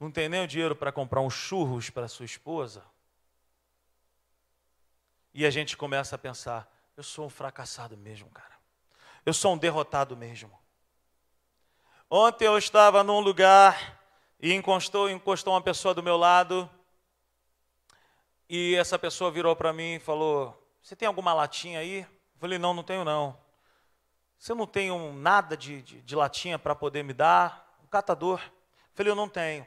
[0.00, 2.82] Não tem nem o dinheiro para comprar uns churros para sua esposa.
[5.34, 8.52] E a gente começa a pensar: eu sou um fracassado mesmo, cara.
[9.24, 10.58] Eu sou um derrotado mesmo.
[12.10, 14.00] Ontem eu estava num lugar
[14.40, 16.68] e encostou, encostou uma pessoa do meu lado.
[18.48, 22.00] E essa pessoa virou para mim e falou: Você tem alguma latinha aí?
[22.00, 23.38] Eu falei: Não, não tenho não.
[24.38, 27.62] Você não tem um, nada de, de, de latinha para poder me dar?
[27.92, 28.40] catador.
[28.42, 29.66] Eu falei, eu não tenho.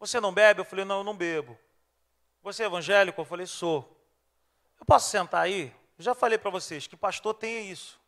[0.00, 0.60] Você não bebe?
[0.60, 1.56] Eu falei, não, eu não bebo.
[2.42, 3.20] Você é evangélico?
[3.20, 3.93] Eu falei, sou.
[4.78, 5.74] Eu posso sentar aí?
[5.98, 8.00] Eu já falei para vocês que pastor tem isso.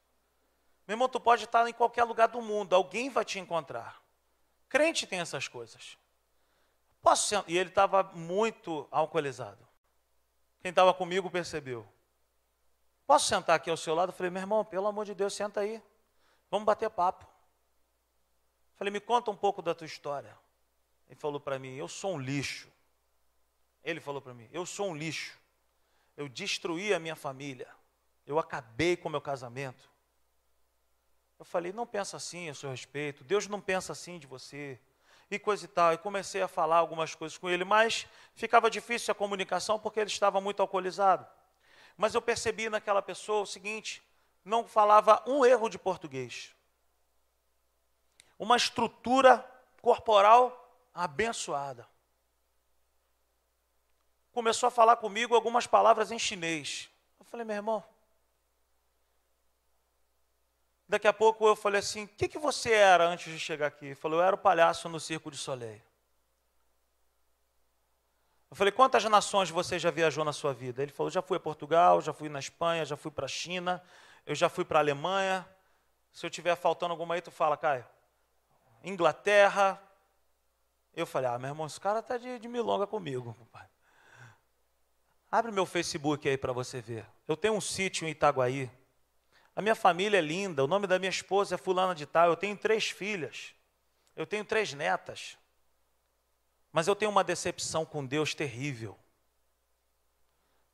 [0.86, 4.00] Meu irmão, tu pode estar em qualquer lugar do mundo, alguém vai te encontrar.
[4.68, 5.96] Crente tem essas coisas.
[7.02, 7.48] Posso sentar?
[7.48, 9.66] E ele estava muito alcoolizado.
[10.60, 11.86] Quem estava comigo percebeu.
[13.06, 14.10] Posso sentar aqui ao seu lado?
[14.10, 15.80] Eu falei, meu irmão, pelo amor de Deus, senta aí.
[16.50, 17.26] Vamos bater papo.
[18.74, 20.36] Falei, me conta um pouco da tua história.
[21.08, 22.68] Ele falou para mim, eu sou um lixo.
[23.84, 25.38] Ele falou para mim, eu sou um lixo.
[26.16, 27.68] Eu destruí a minha família.
[28.26, 29.90] Eu acabei com o meu casamento.
[31.38, 33.22] Eu falei, não pensa assim a seu respeito.
[33.22, 34.80] Deus não pensa assim de você.
[35.30, 35.92] e coisa e tal.
[35.92, 40.10] E comecei a falar algumas coisas com ele, mas ficava difícil a comunicação porque ele
[40.10, 41.26] estava muito alcoolizado.
[41.96, 44.02] Mas eu percebi naquela pessoa o seguinte:
[44.44, 46.54] não falava um erro de português.
[48.38, 49.44] Uma estrutura
[49.82, 51.86] corporal abençoada.
[54.36, 56.90] Começou a falar comigo algumas palavras em chinês.
[57.18, 57.82] Eu falei, meu irmão.
[60.86, 63.86] Daqui a pouco eu falei assim: o que, que você era antes de chegar aqui?
[63.86, 65.80] Ele falou: eu era o palhaço no Circo de Soleil.
[68.50, 70.82] Eu falei, quantas nações você já viajou na sua vida?
[70.82, 73.82] Ele falou, já fui a Portugal, já fui na Espanha, já fui para a China,
[74.26, 75.48] eu já fui para a Alemanha.
[76.12, 77.86] Se eu tiver faltando alguma aí, tu fala, Caio.
[78.84, 79.82] Inglaterra.
[80.94, 83.34] Eu falei, ah, meu irmão, esse cara está de, de milonga comigo.
[85.36, 87.04] Abre meu Facebook aí para você ver.
[87.28, 88.70] Eu tenho um sítio em Itaguaí.
[89.54, 92.36] A minha família é linda, o nome da minha esposa é fulana de tal, eu
[92.36, 93.54] tenho três filhas.
[94.16, 95.36] Eu tenho três netas.
[96.72, 98.98] Mas eu tenho uma decepção com Deus terrível.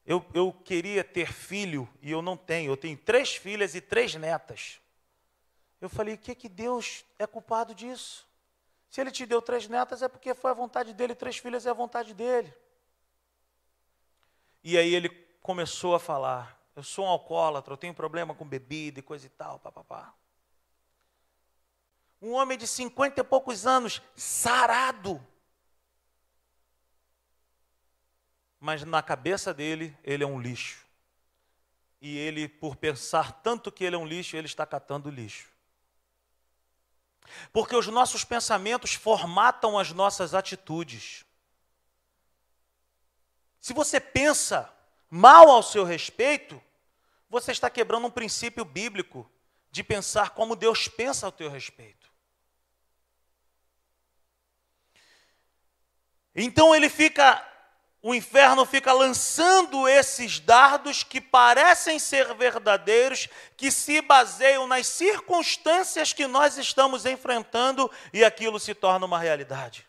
[0.06, 2.70] Eu, eu queria ter filho e eu não tenho.
[2.70, 4.80] Eu tenho três filhas e três netas.
[5.80, 8.28] Eu falei, o que que Deus é culpado disso?
[8.88, 11.70] Se ele te deu três netas é porque foi a vontade dele, três filhas é
[11.70, 12.54] a vontade dele.
[14.62, 15.08] E aí ele
[15.40, 19.30] começou a falar: eu sou um alcoólatra, eu tenho problema com bebida e coisa e
[19.30, 20.14] tal, papapá.
[22.20, 25.20] Um homem de cinquenta e poucos anos, sarado.
[28.62, 30.86] mas na cabeça dele, ele é um lixo.
[32.00, 35.48] E ele, por pensar tanto que ele é um lixo, ele está catando lixo.
[37.52, 41.24] Porque os nossos pensamentos formatam as nossas atitudes.
[43.62, 44.68] Se você pensa
[45.08, 46.60] mal ao seu respeito,
[47.30, 49.30] você está quebrando um princípio bíblico
[49.70, 52.10] de pensar como Deus pensa ao teu respeito.
[56.34, 57.48] Então ele fica
[58.04, 66.12] o inferno fica lançando esses dardos que parecem ser verdadeiros, que se baseiam nas circunstâncias
[66.12, 69.86] que nós estamos enfrentando e aquilo se torna uma realidade.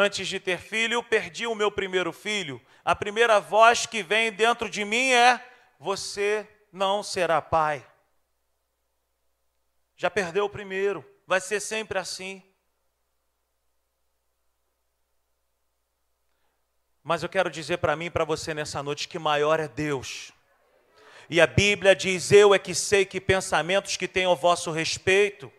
[0.00, 2.62] Antes de ter filho, perdi o meu primeiro filho.
[2.84, 5.44] A primeira voz que vem dentro de mim é:
[5.76, 7.84] Você não será pai.
[9.96, 12.40] Já perdeu o primeiro, vai ser sempre assim.
[17.02, 20.30] Mas eu quero dizer para mim e para você nessa noite que maior é Deus.
[21.28, 25.52] E a Bíblia diz: Eu é que sei que pensamentos que tenho ao vosso respeito.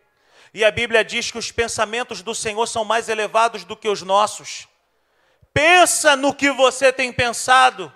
[0.54, 4.02] E a Bíblia diz que os pensamentos do Senhor são mais elevados do que os
[4.02, 4.68] nossos.
[5.54, 7.92] Pensa no que você tem pensado,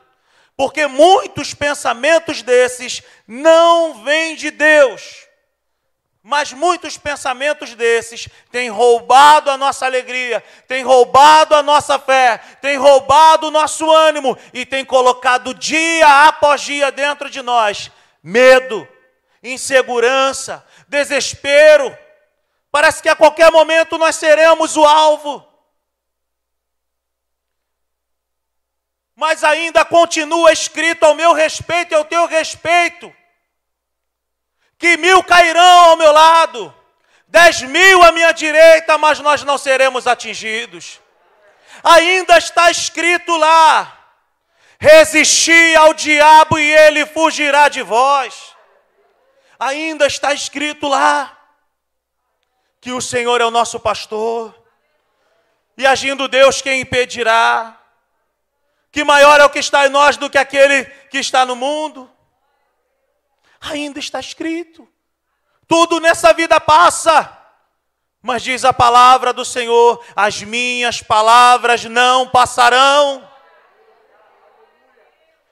[0.55, 5.27] porque muitos pensamentos desses não vêm de Deus.
[6.21, 12.77] Mas muitos pensamentos desses têm roubado a nossa alegria, têm roubado a nossa fé, têm
[12.77, 17.91] roubado o nosso ânimo e têm colocado dia após dia dentro de nós
[18.23, 18.87] medo,
[19.43, 21.95] insegurança, desespero.
[22.73, 25.47] Parece que a qualquer momento nós seremos o alvo.
[29.15, 33.15] Mas ainda continua escrito ao meu respeito e ao teu respeito
[34.79, 36.75] que mil cairão ao meu lado,
[37.27, 40.99] dez mil à minha direita, mas nós não seremos atingidos.
[41.83, 44.15] Ainda está escrito lá:
[44.79, 48.55] resisti ao diabo e ele fugirá de vós.
[49.59, 51.32] Ainda está escrito lá
[52.83, 54.53] que o Senhor é o nosso pastor,
[55.77, 57.79] e agindo Deus, quem impedirá?
[58.91, 62.11] Que maior é o que está em nós do que aquele que está no mundo
[63.61, 64.85] ainda está escrito.
[65.65, 67.39] Tudo nessa vida passa.
[68.21, 73.25] Mas diz a palavra do Senhor: as minhas palavras não passarão.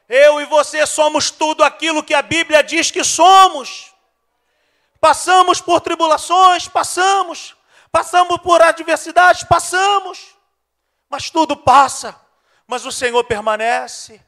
[0.10, 3.91] Eu e você somos tudo aquilo que a Bíblia diz que somos.
[5.02, 7.58] Passamos por tribulações, passamos.
[7.92, 10.38] Passamos por adversidades, passamos.
[11.10, 12.16] Mas tudo passa.
[12.68, 14.24] Mas o Senhor permanece.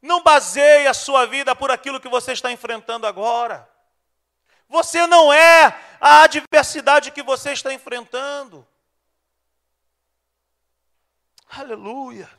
[0.00, 3.68] Não baseie a sua vida por aquilo que você está enfrentando agora.
[4.70, 5.66] Você não é
[6.00, 8.66] a adversidade que você está enfrentando.
[11.46, 12.37] Aleluia.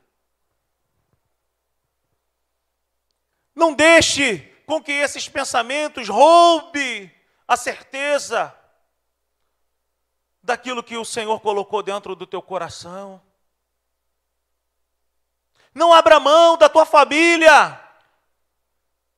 [3.60, 7.14] Não deixe com que esses pensamentos roube
[7.46, 8.58] a certeza
[10.42, 13.22] daquilo que o Senhor colocou dentro do teu coração.
[15.74, 17.86] Não abra mão da tua família.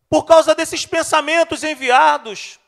[0.09, 2.59] por causa desses pensamentos enviados.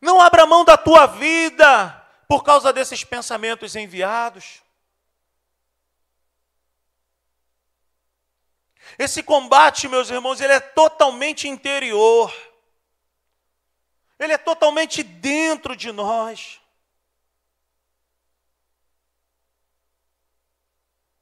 [0.00, 4.60] Não abra mão da tua vida por causa desses pensamentos enviados.
[8.98, 12.32] Esse combate, meus irmãos, ele é totalmente interior.
[14.18, 16.60] Ele é totalmente dentro de nós.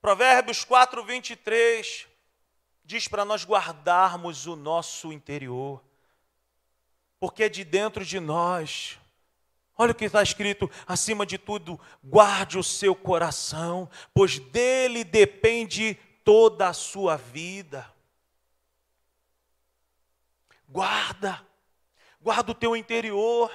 [0.00, 2.08] Provérbios 4, 23
[2.88, 5.84] diz para nós guardarmos o nosso interior,
[7.20, 8.98] porque é de dentro de nós.
[9.76, 15.98] Olha o que está escrito: acima de tudo, guarde o seu coração, pois dele depende
[16.29, 17.91] toda a sua vida.
[20.68, 21.43] Guarda,
[22.20, 23.51] guarda o teu interior.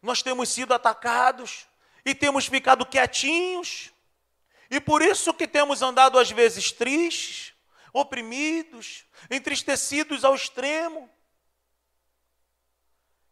[0.00, 1.66] Nós temos sido atacados
[2.04, 3.92] e temos ficado quietinhos,
[4.70, 7.52] e por isso que temos andado às vezes tristes,
[7.92, 11.10] oprimidos, entristecidos ao extremo.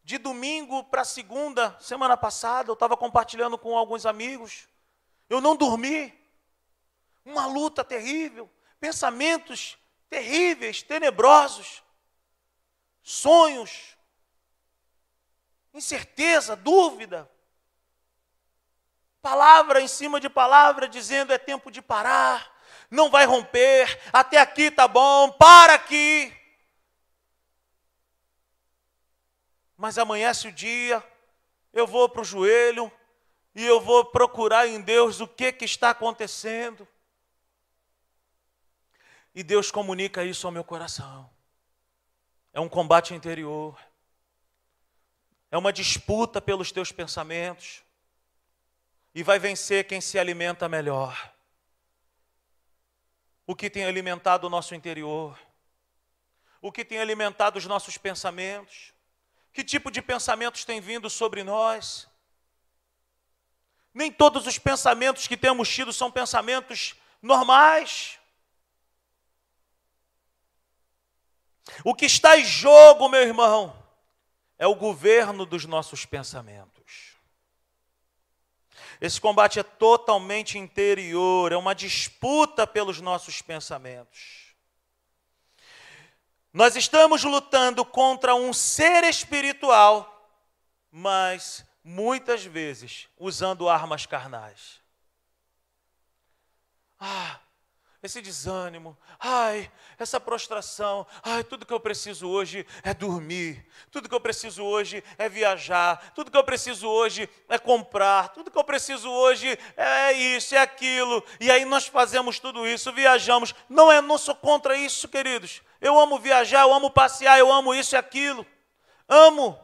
[0.03, 4.67] De domingo para segunda, semana passada, eu estava compartilhando com alguns amigos.
[5.29, 6.18] Eu não dormi
[7.29, 8.49] uma luta terrível,
[8.79, 9.77] pensamentos
[10.09, 11.83] terríveis, tenebrosos,
[13.03, 13.95] sonhos,
[15.73, 17.29] incerteza, dúvida,
[19.21, 22.51] palavra em cima de palavra dizendo é tempo de parar,
[22.89, 26.35] não vai romper, até aqui tá bom, para aqui.
[29.77, 31.03] Mas amanhece o dia,
[31.71, 32.91] eu vou para o joelho
[33.53, 36.87] e eu vou procurar em Deus o que, que está acontecendo.
[39.39, 41.29] E Deus comunica isso ao meu coração.
[42.51, 43.79] É um combate interior.
[45.49, 47.81] É uma disputa pelos teus pensamentos.
[49.15, 51.33] E vai vencer quem se alimenta melhor.
[53.47, 55.39] O que tem alimentado o nosso interior?
[56.61, 58.93] O que tem alimentado os nossos pensamentos?
[59.53, 62.09] Que tipo de pensamentos tem vindo sobre nós?
[63.93, 68.18] Nem todos os pensamentos que temos tido são pensamentos normais.
[71.83, 73.75] O que está em jogo, meu irmão,
[74.57, 77.15] é o governo dos nossos pensamentos.
[79.01, 84.53] Esse combate é totalmente interior, é uma disputa pelos nossos pensamentos.
[86.51, 90.29] Nós estamos lutando contra um ser espiritual,
[90.91, 94.81] mas muitas vezes usando armas carnais.
[96.99, 97.39] Ah,
[98.01, 104.15] esse desânimo, ai, essa prostração, ai, tudo que eu preciso hoje é dormir, tudo que
[104.15, 108.63] eu preciso hoje é viajar, tudo que eu preciso hoje é comprar, tudo que eu
[108.63, 113.53] preciso hoje é isso, é aquilo, e aí nós fazemos tudo isso, viajamos.
[113.67, 115.61] Não é, não sou contra isso, queridos.
[115.81, 118.45] Eu amo viajar, eu amo passear, eu amo isso e aquilo.
[119.09, 119.59] Amo,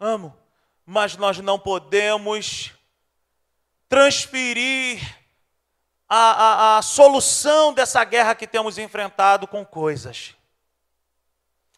[0.00, 0.34] amo,
[0.86, 2.72] mas nós não podemos
[3.88, 5.17] transferir
[6.08, 10.34] a, a, a solução dessa guerra que temos enfrentado com coisas.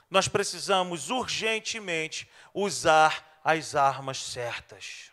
[0.08, 5.10] Nós precisamos urgentemente usar as armas certas.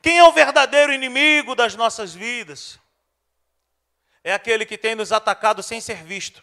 [0.00, 2.78] Quem é o verdadeiro inimigo das nossas vidas?
[4.22, 6.42] É aquele que tem nos atacado sem ser visto.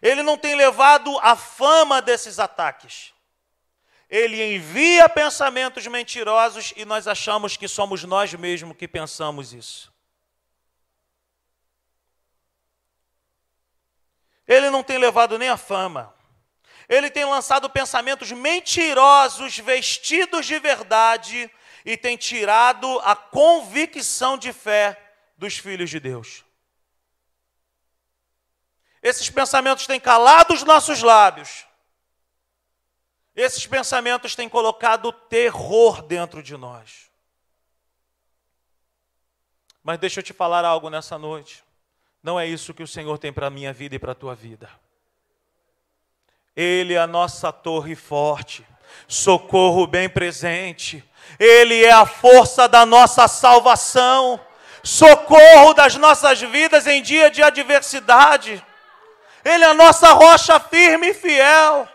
[0.00, 3.15] Ele não tem levado a fama desses ataques
[4.08, 9.92] ele envia pensamentos mentirosos e nós achamos que somos nós mesmos que pensamos isso.
[14.46, 16.14] Ele não tem levado nem a fama.
[16.88, 21.50] Ele tem lançado pensamentos mentirosos, vestidos de verdade,
[21.84, 24.96] e tem tirado a convicção de fé
[25.36, 26.44] dos filhos de Deus.
[29.02, 31.65] Esses pensamentos têm calado os nossos lábios,
[33.36, 37.10] esses pensamentos têm colocado terror dentro de nós.
[39.84, 41.62] Mas deixa eu te falar algo nessa noite.
[42.22, 44.34] Não é isso que o Senhor tem para a minha vida e para a tua
[44.34, 44.68] vida.
[46.56, 48.66] Ele é a nossa torre forte,
[49.06, 51.04] socorro bem presente.
[51.38, 54.40] Ele é a força da nossa salvação,
[54.82, 58.64] socorro das nossas vidas em dia de adversidade.
[59.44, 61.86] Ele é a nossa rocha firme e fiel.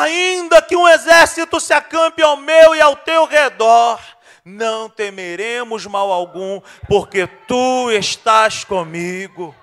[0.00, 4.00] Ainda que um exército se acampe ao meu e ao teu redor,
[4.44, 9.54] não temeremos mal algum, porque tu estás comigo.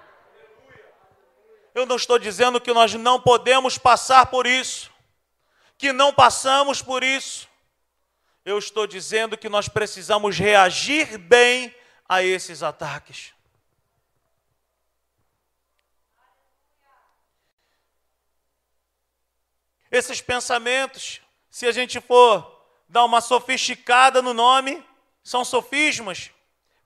[1.76, 4.92] Eu não estou dizendo que nós não podemos passar por isso,
[5.78, 7.48] que não passamos por isso.
[8.46, 11.74] Eu estou dizendo que nós precisamos reagir bem
[12.08, 13.34] a esses ataques.
[19.94, 21.22] Esses pensamentos,
[21.52, 24.84] se a gente for dar uma sofisticada no nome,
[25.24, 26.32] são sofismas.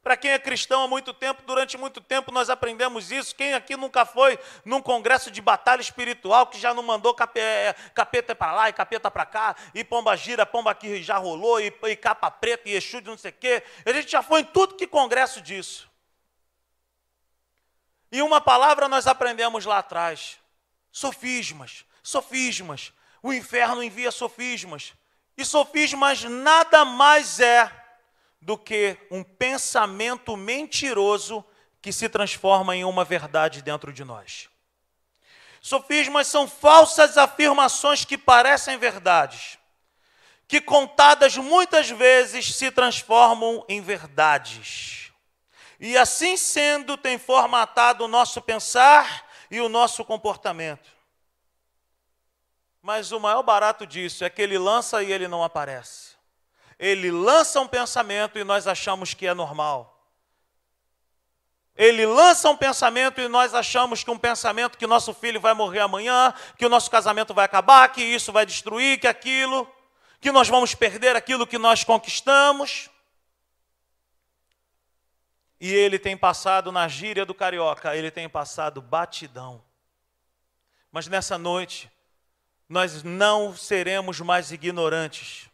[0.03, 3.33] Para quem é cristão há muito tempo, durante muito tempo nós aprendemos isso.
[3.33, 8.35] Quem aqui nunca foi num congresso de batalha espiritual, que já não mandou é, capeta
[8.35, 11.95] para lá e capeta para cá, e pomba gira, pomba que já rolou, e, e
[11.95, 13.63] capa preta, e Exu de não sei o quê.
[13.85, 15.89] A gente já foi em tudo que congresso disso.
[18.11, 20.37] E uma palavra nós aprendemos lá atrás:
[20.91, 22.91] sofismas, sofismas.
[23.27, 24.93] O inferno envia sofismas.
[25.35, 27.69] E sofismas nada mais é
[28.41, 31.43] do que um pensamento mentiroso
[31.81, 34.47] que se transforma em uma verdade dentro de nós.
[35.59, 39.57] Sofismas são falsas afirmações que parecem verdades,
[40.47, 45.11] que contadas muitas vezes se transformam em verdades.
[45.81, 50.96] E assim sendo, tem formatado o nosso pensar e o nosso comportamento.
[52.87, 56.07] Mas o maior barato disso é que ele lança e ele não aparece
[56.79, 59.95] ele lança um pensamento e nós achamos que é normal.
[61.75, 65.79] Ele lança um pensamento e nós achamos que um pensamento que nosso filho vai morrer
[65.79, 69.71] amanhã, que o nosso casamento vai acabar, que isso vai destruir, que aquilo,
[70.19, 72.89] que nós vamos perder aquilo que nós conquistamos.
[75.59, 79.63] E ele tem passado na gíria do carioca, ele tem passado batidão.
[80.91, 81.91] Mas nessa noite,
[82.67, 85.47] nós não seremos mais ignorantes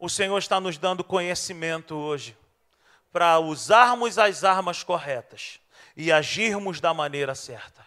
[0.00, 2.34] o Senhor está nos dando conhecimento hoje
[3.12, 5.60] para usarmos as armas corretas
[5.94, 7.86] e agirmos da maneira certa.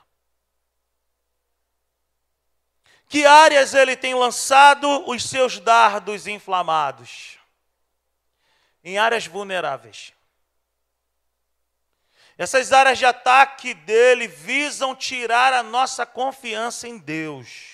[3.10, 7.40] Que áreas ele tem lançado os seus dardos inflamados?
[8.84, 10.14] Em áreas vulneráveis.
[12.38, 17.73] Essas áreas de ataque dele visam tirar a nossa confiança em Deus.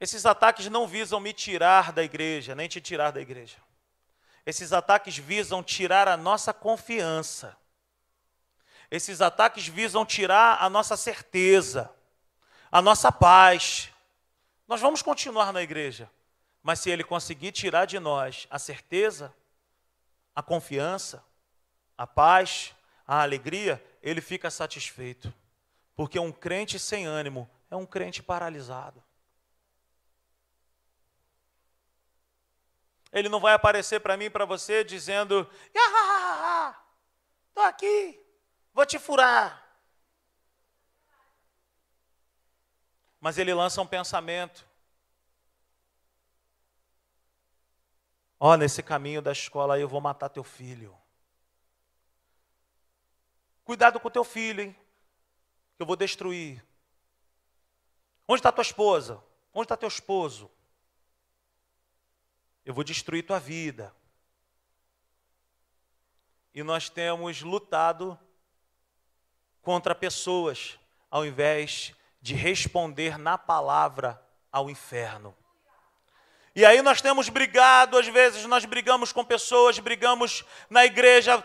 [0.00, 3.56] Esses ataques não visam me tirar da igreja, nem te tirar da igreja.
[4.46, 7.56] Esses ataques visam tirar a nossa confiança.
[8.90, 11.90] Esses ataques visam tirar a nossa certeza,
[12.70, 13.90] a nossa paz.
[14.66, 16.10] Nós vamos continuar na igreja,
[16.62, 19.34] mas se ele conseguir tirar de nós a certeza,
[20.34, 21.22] a confiança,
[21.96, 22.74] a paz,
[23.06, 25.34] a alegria, ele fica satisfeito.
[25.96, 29.02] Porque um crente sem ânimo é um crente paralisado.
[33.12, 35.48] Ele não vai aparecer para mim e para você dizendo:
[37.48, 38.20] estou aqui,
[38.72, 39.66] vou te furar.
[43.20, 44.66] Mas ele lança um pensamento.
[48.40, 50.96] Ó, oh, nesse caminho da escola eu vou matar teu filho.
[53.64, 54.76] Cuidado com teu filho, hein?
[55.76, 56.64] Que eu vou destruir.
[58.26, 59.22] Onde está tua esposa?
[59.52, 60.50] Onde está teu esposo?
[62.68, 63.94] Eu vou destruir tua vida.
[66.54, 68.20] E nós temos lutado
[69.62, 70.78] contra pessoas,
[71.10, 75.34] ao invés de responder na palavra ao inferno.
[76.54, 81.42] E aí nós temos brigado, às vezes nós brigamos com pessoas, brigamos na igreja,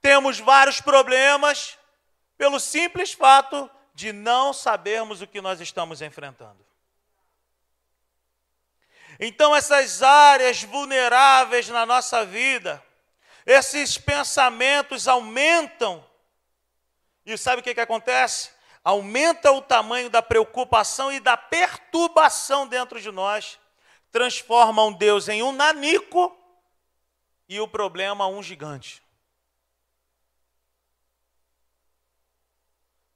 [0.00, 1.78] temos vários problemas
[2.36, 6.63] pelo simples fato de não sabermos o que nós estamos enfrentando.
[9.26, 12.84] Então, essas áreas vulneráveis na nossa vida,
[13.46, 16.06] esses pensamentos aumentam.
[17.24, 18.50] E sabe o que, que acontece?
[18.84, 23.58] Aumenta o tamanho da preocupação e da perturbação dentro de nós.
[24.12, 26.36] Transformam Deus em um nanico
[27.48, 29.02] e o problema um gigante.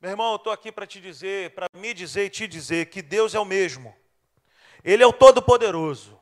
[0.01, 3.03] Meu irmão, eu estou aqui para te dizer, para me dizer e te dizer que
[3.03, 3.95] Deus é o mesmo.
[4.85, 6.19] Ele é o Todo-Poderoso.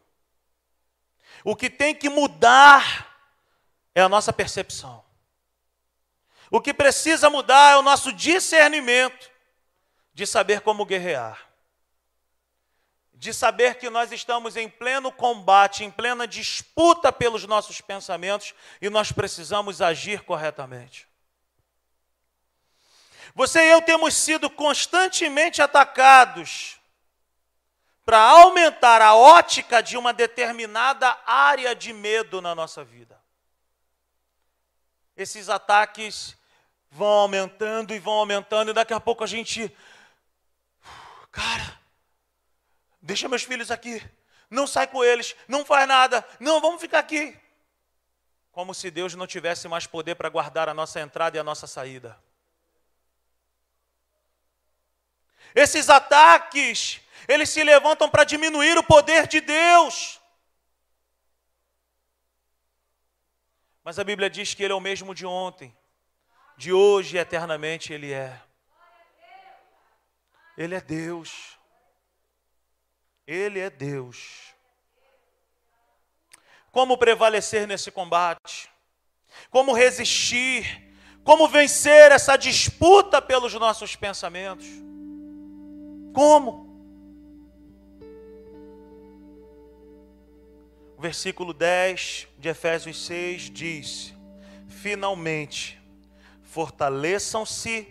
[1.45, 3.17] O que tem que mudar
[3.95, 5.05] é a nossa percepção.
[6.51, 9.31] O que precisa mudar é o nosso discernimento
[10.13, 11.47] de saber como guerrear.
[13.13, 18.91] De saber que nós estamos em pleno combate, em plena disputa pelos nossos pensamentos e
[18.91, 21.09] nós precisamos agir corretamente.
[23.35, 26.76] Você e eu temos sido constantemente atacados
[28.07, 33.21] para aumentar a ótica de uma determinada área de medo na nossa vida.
[35.17, 36.37] Esses ataques
[36.89, 39.77] vão aumentando e vão aumentando, e daqui a pouco a gente.
[41.33, 41.81] Cara,
[43.03, 44.01] deixa meus filhos aqui,
[44.49, 47.37] não sai com eles, não faz nada, não, vamos ficar aqui.
[48.53, 51.67] Como se Deus não tivesse mais poder para guardar a nossa entrada e a nossa
[51.67, 52.17] saída.
[55.55, 60.21] Esses ataques, eles se levantam para diminuir o poder de Deus.
[63.83, 65.77] Mas a Bíblia diz que Ele é o mesmo de ontem,
[66.57, 68.43] de hoje e eternamente Ele é.
[70.59, 71.57] Ele é Deus.
[73.27, 74.55] Ele é Deus.
[76.73, 78.69] Como prevalecer nesse combate?
[79.51, 80.85] Como resistir?
[81.23, 84.67] Como vencer essa disputa pelos nossos pensamentos?
[86.13, 86.66] Como?
[91.07, 94.13] Versículo 10 de Efésios 6 diz:
[94.67, 95.81] Finalmente,
[96.43, 97.87] fortaleçam-se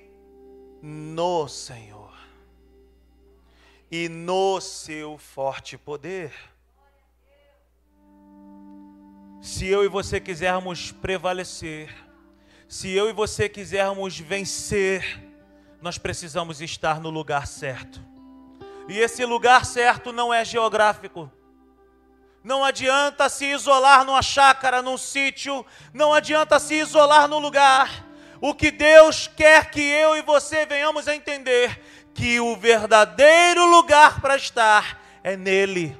[0.82, 2.14] no Senhor
[3.90, 6.34] e no seu forte poder.
[9.42, 11.96] Se eu e você quisermos prevalecer,
[12.68, 15.24] se eu e você quisermos vencer,
[15.82, 18.02] nós precisamos estar no lugar certo.
[18.90, 21.32] E esse lugar certo não é geográfico.
[22.46, 28.06] Não adianta se isolar numa chácara, num sítio, não adianta se isolar num lugar.
[28.40, 31.82] O que Deus quer que eu e você venhamos a entender
[32.14, 36.00] que o verdadeiro lugar para estar é nele,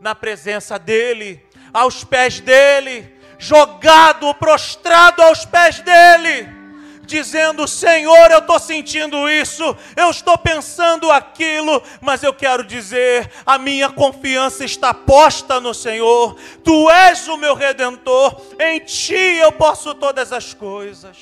[0.00, 6.48] na presença dele, aos pés dele, jogado, prostrado aos pés dele,
[7.10, 13.58] dizendo: Senhor, eu estou sentindo isso, eu estou pensando aquilo, mas eu quero dizer: a
[13.58, 19.94] minha confiança está posta no Senhor, tu és o meu redentor, em ti eu posso
[19.94, 21.18] todas as coisas.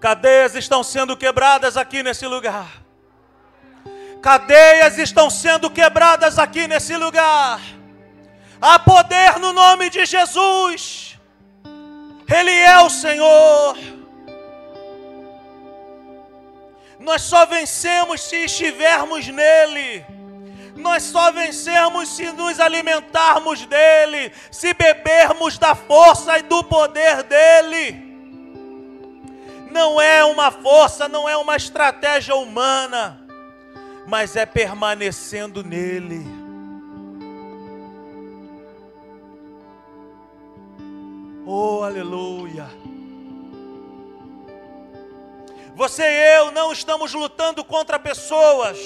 [0.00, 2.85] Cadeias estão sendo quebradas aqui nesse lugar.
[4.26, 7.60] Cadeias estão sendo quebradas aqui nesse lugar.
[8.60, 11.16] Há poder no nome de Jesus.
[12.28, 13.78] Ele é o Senhor.
[16.98, 20.04] Nós só vencemos se estivermos nele.
[20.74, 28.04] Nós só vencemos se nos alimentarmos dele, se bebermos da força e do poder dele
[29.70, 33.25] não é uma força, não é uma estratégia humana,
[34.06, 36.24] mas é permanecendo nele.
[41.44, 42.66] Oh, aleluia.
[45.74, 48.78] Você e eu não estamos lutando contra pessoas,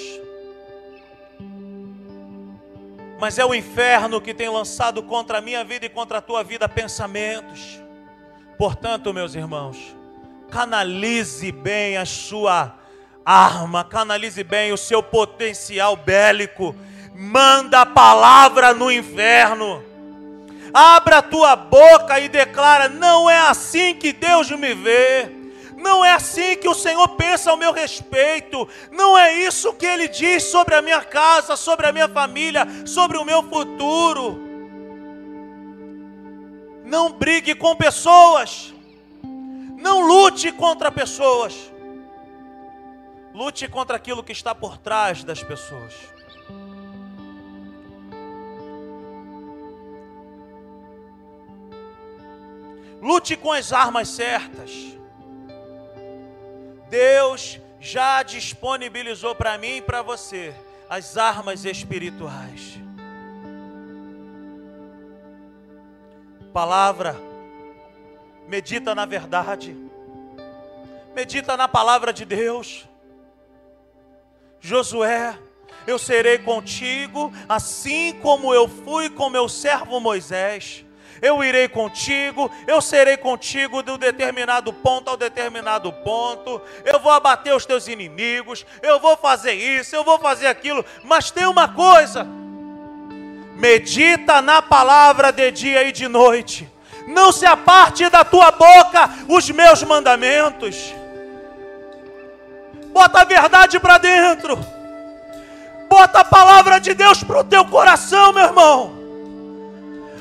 [3.18, 6.43] mas é o inferno que tem lançado contra a minha vida e contra a tua
[6.43, 7.81] vida pensamentos.
[8.59, 9.97] Portanto, meus irmãos,
[10.51, 12.80] canalize bem a sua
[13.31, 16.74] arma, canalize bem o seu potencial bélico.
[17.14, 19.85] Manda a palavra no inferno.
[20.74, 25.31] Abra a tua boca e declara: não é assim que Deus me vê.
[25.76, 28.68] Não é assim que o Senhor pensa ao meu respeito.
[28.91, 33.16] Não é isso que Ele diz sobre a minha casa, sobre a minha família, sobre
[33.16, 34.39] o meu futuro.
[36.85, 38.74] Não brigue com pessoas.
[39.78, 41.70] Não lute contra pessoas.
[43.35, 45.95] Lute contra aquilo que está por trás das pessoas.
[53.01, 54.70] Lute com as armas certas.
[56.89, 60.55] Deus já disponibilizou para mim e para você
[60.89, 62.78] as armas espirituais.
[66.53, 67.16] Palavra
[68.49, 69.76] medita na verdade,
[71.14, 72.89] medita na palavra de Deus.
[74.61, 75.39] Josué,
[75.87, 80.85] eu serei contigo, assim como eu fui com meu servo Moisés.
[81.23, 86.63] Eu irei contigo, eu serei contigo do determinado ponto ao determinado ponto.
[86.85, 90.85] Eu vou abater os teus inimigos, eu vou fazer isso, eu vou fazer aquilo.
[91.05, 92.27] Mas tem uma coisa:
[93.55, 96.71] medita na palavra de dia e de noite
[97.07, 100.95] não se aparte da tua boca os meus mandamentos.
[103.01, 104.59] Bota a verdade para dentro.
[105.88, 108.92] Bota a palavra de Deus para o teu coração, meu irmão.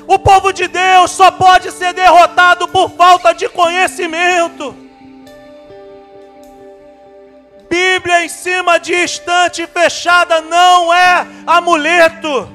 [0.08, 4.74] O povo de Deus só pode ser derrotado por falta de conhecimento.
[7.70, 12.50] Bíblia em cima de estante fechada não é amuleto.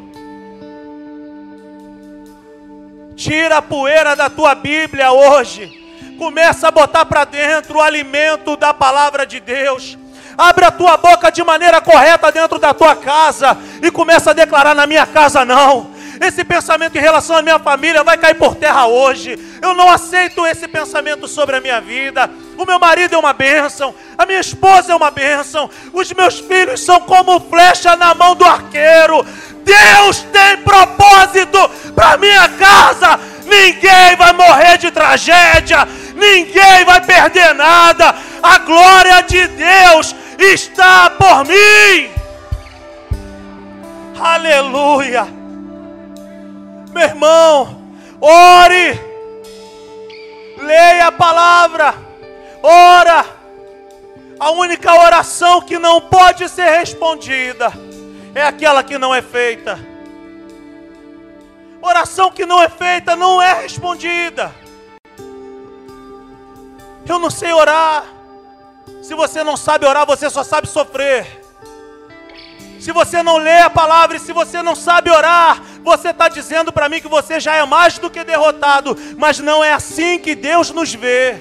[3.15, 5.71] Tira a poeira da tua Bíblia hoje.
[6.17, 9.99] Começa a botar para dentro o alimento da palavra de Deus.
[10.37, 14.75] Abre a tua boca de maneira correta dentro da tua casa e começa a declarar:
[14.75, 15.95] na minha casa não.
[16.21, 19.39] Esse pensamento em relação à minha família vai cair por terra hoje.
[19.61, 22.31] Eu não aceito esse pensamento sobre a minha vida.
[22.57, 26.85] O meu marido é uma bênção, a minha esposa é uma bênção, os meus filhos
[26.85, 29.27] são como flecha na mão do arqueiro.
[29.65, 33.19] Deus tem propósito para minha casa.
[33.45, 38.15] Ninguém vai morrer de tragédia, ninguém vai perder nada.
[38.43, 42.11] A glória de Deus está por mim.
[44.19, 45.27] Aleluia.
[46.93, 47.83] Meu irmão,
[48.21, 49.01] ore,
[50.59, 51.95] leia a palavra,
[52.63, 53.25] ora.
[54.39, 57.73] A única oração que não pode ser respondida
[58.35, 59.79] é aquela que não é feita.
[61.81, 64.55] Oração que não é feita não é respondida.
[67.07, 68.14] Eu não sei orar.
[69.05, 71.45] Se você não sabe orar, você só sabe sofrer.
[72.81, 76.73] Se você não lê a palavra e se você não sabe orar, você está dizendo
[76.73, 78.97] para mim que você já é mais do que derrotado.
[79.19, 81.37] Mas não é assim que Deus nos vê.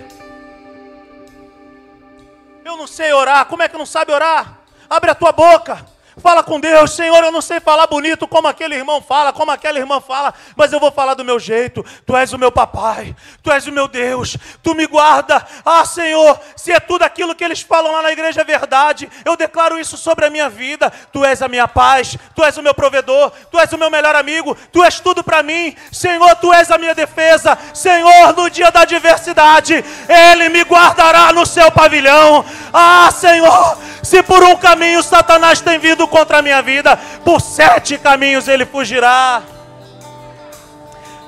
[2.65, 3.45] Eu não sei orar.
[3.45, 4.59] Como é que não sabe orar?
[4.89, 5.85] Abre a tua boca.
[6.17, 9.79] Fala com Deus, Senhor, eu não sei falar bonito como aquele irmão fala, como aquela
[9.79, 11.83] irmã fala, mas eu vou falar do meu jeito.
[12.05, 15.45] Tu és o meu papai, tu és o meu Deus, tu me guarda.
[15.65, 19.35] Ah, Senhor, se é tudo aquilo que eles falam lá na igreja é verdade, eu
[19.35, 20.91] declaro isso sobre a minha vida.
[21.11, 24.15] Tu és a minha paz, tu és o meu provedor, tu és o meu melhor
[24.15, 25.75] amigo, tu és tudo para mim.
[25.91, 27.57] Senhor, tu és a minha defesa.
[27.73, 32.45] Senhor, no dia da adversidade, ele me guardará no seu pavilhão.
[32.71, 37.97] Ah, Senhor, se por um caminho Satanás tem vindo contra a minha vida, por sete
[37.97, 39.41] caminhos ele fugirá.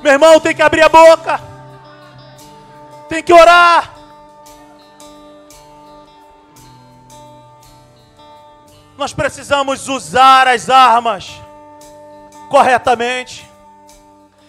[0.04, 1.40] Meu irmão, tem que abrir a boca,
[3.08, 3.94] tem que orar.
[8.98, 11.32] Nós precisamos usar as armas
[12.50, 13.50] corretamente.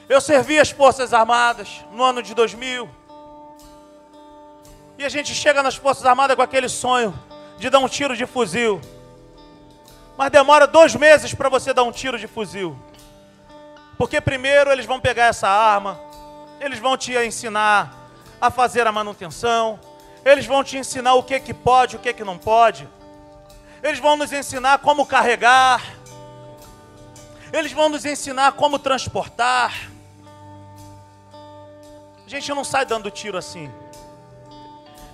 [0.09, 2.89] Eu servi as Forças Armadas no ano de 2000.
[4.99, 7.19] E a gente chega nas Forças Armadas com aquele sonho
[7.59, 8.81] de dar um tiro de fuzil.
[10.17, 12.77] Mas demora dois meses para você dar um tiro de fuzil.
[13.99, 15.99] Porque primeiro eles vão pegar essa arma,
[16.61, 17.95] eles vão te ensinar
[18.41, 19.81] a fazer a manutenção,
[20.25, 22.89] eles vão te ensinar o que que pode, o que que não pode.
[23.83, 25.83] Eles vão nos ensinar como carregar.
[27.53, 29.91] Eles vão nos ensinar como transportar.
[32.27, 33.71] A gente não sai dando tiro assim.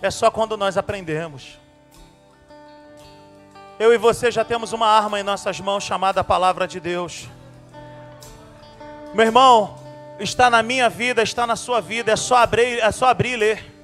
[0.00, 1.58] É só quando nós aprendemos.
[3.82, 7.28] Eu e você já temos uma arma em nossas mãos chamada Palavra de Deus.
[9.12, 9.76] Meu irmão,
[10.20, 13.36] está na minha vida, está na sua vida, é só abrir, é só abrir e
[13.36, 13.74] ler.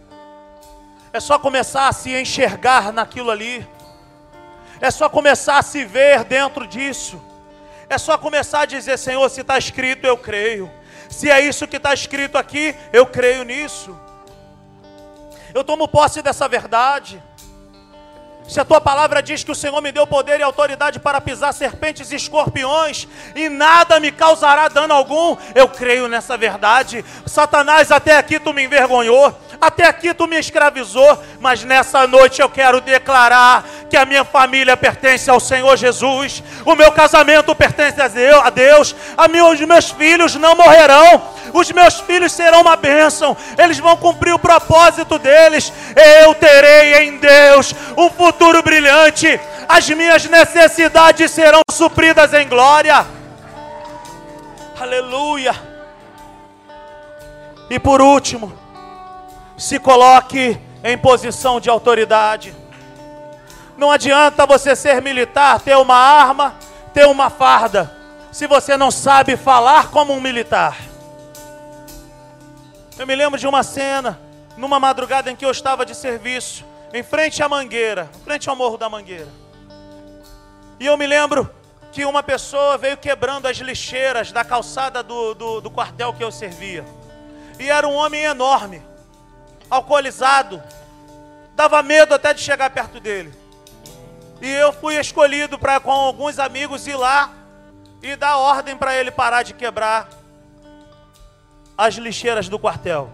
[1.12, 3.66] É só começar a se enxergar naquilo ali.
[4.80, 7.20] É só começar a se ver dentro disso.
[7.90, 10.70] É só começar a dizer, Senhor, se está escrito, eu creio.
[11.10, 13.98] Se é isso que está escrito aqui, eu creio nisso.
[15.52, 17.20] Eu tomo posse dessa verdade.
[18.48, 21.52] Se a tua palavra diz que o Senhor me deu poder e autoridade para pisar
[21.52, 27.04] serpentes e escorpiões, e nada me causará dano algum, eu creio nessa verdade.
[27.26, 32.48] Satanás, até aqui tu me envergonhou, até aqui tu me escravizou, mas nessa noite eu
[32.48, 38.50] quero declarar que a minha família pertence ao Senhor Jesus, o meu casamento pertence a
[38.50, 43.78] Deus, a mim, os meus filhos não morrerão, os meus filhos serão uma bênção, eles
[43.78, 45.72] vão cumprir o propósito deles,
[46.22, 53.04] eu terei em Deus um futuro brilhante, as minhas necessidades serão supridas em glória.
[54.80, 55.54] Aleluia.
[57.68, 58.52] E por último,
[59.58, 62.54] se coloque em posição de autoridade.
[63.76, 66.54] Não adianta você ser militar, ter uma arma,
[66.94, 67.92] ter uma farda,
[68.30, 70.76] se você não sabe falar como um militar.
[72.96, 74.18] Eu me lembro de uma cena,
[74.56, 78.56] numa madrugada em que eu estava de serviço, em frente à mangueira, em frente ao
[78.56, 79.28] morro da mangueira.
[80.80, 81.50] E eu me lembro
[81.92, 86.30] que uma pessoa veio quebrando as lixeiras da calçada do, do, do quartel que eu
[86.30, 86.84] servia.
[87.58, 88.82] E era um homem enorme,
[89.70, 90.62] alcoolizado,
[91.54, 93.32] dava medo até de chegar perto dele.
[94.40, 97.32] E eu fui escolhido para com alguns amigos ir lá
[98.02, 100.08] e dar ordem para ele parar de quebrar
[101.76, 103.10] as lixeiras do quartel.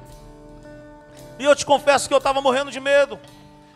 [1.38, 3.18] E eu te confesso que eu estava morrendo de medo.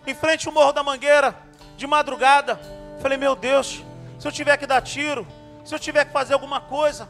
[0.07, 1.35] Em frente ao Morro da Mangueira,
[1.77, 2.59] de madrugada.
[3.01, 3.83] Falei, meu Deus,
[4.19, 5.27] se eu tiver que dar tiro,
[5.65, 7.09] se eu tiver que fazer alguma coisa.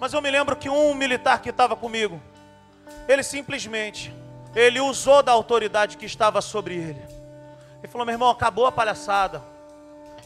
[0.00, 2.20] Mas eu me lembro que um militar que estava comigo,
[3.08, 4.14] ele simplesmente,
[4.56, 7.02] ele usou da autoridade que estava sobre ele.
[7.82, 9.42] Ele falou, meu irmão, acabou a palhaçada.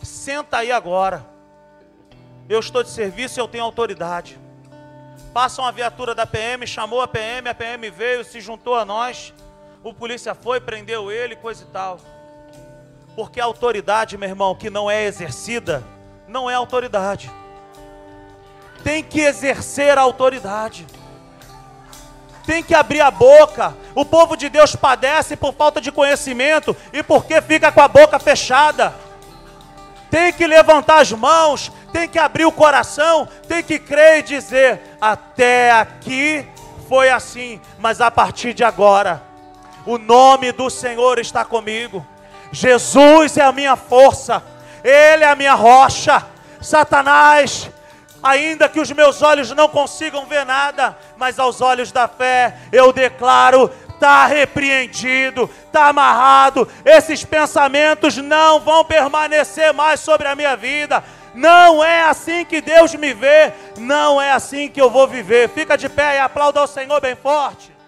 [0.01, 1.27] Senta aí agora.
[2.49, 4.39] Eu estou de serviço e eu tenho autoridade.
[5.35, 9.35] Passa uma viatura da PM, chamou a PM, a PM veio, se juntou a nós.
[9.83, 11.99] O polícia foi, prendeu ele, coisa e tal.
[13.17, 15.83] Porque a autoridade, meu irmão, que não é exercida,
[16.29, 17.29] não é autoridade.
[18.85, 20.87] Tem que exercer a autoridade.
[22.47, 23.77] Tem que abrir a boca.
[23.95, 28.19] O povo de Deus padece por falta de conhecimento e porque fica com a boca
[28.19, 28.95] fechada.
[30.11, 34.97] Tem que levantar as mãos, tem que abrir o coração, tem que crer e dizer:
[35.01, 36.47] até aqui
[36.89, 39.23] foi assim, mas a partir de agora,
[39.87, 42.05] o nome do Senhor está comigo.
[42.51, 44.43] Jesus é a minha força,
[44.83, 46.27] Ele é a minha rocha.
[46.61, 47.71] Satanás,
[48.23, 52.93] ainda que os meus olhos não consigam ver nada, mas aos olhos da fé eu
[52.93, 56.67] declaro: está repreendido, está amarrado.
[56.85, 61.05] Esses pensamentos não vão permanecer mais sobre a minha vida.
[61.35, 65.49] Não é assim que Deus me vê, não é assim que eu vou viver.
[65.51, 67.80] Fica de pé e aplauda ao Senhor bem forte.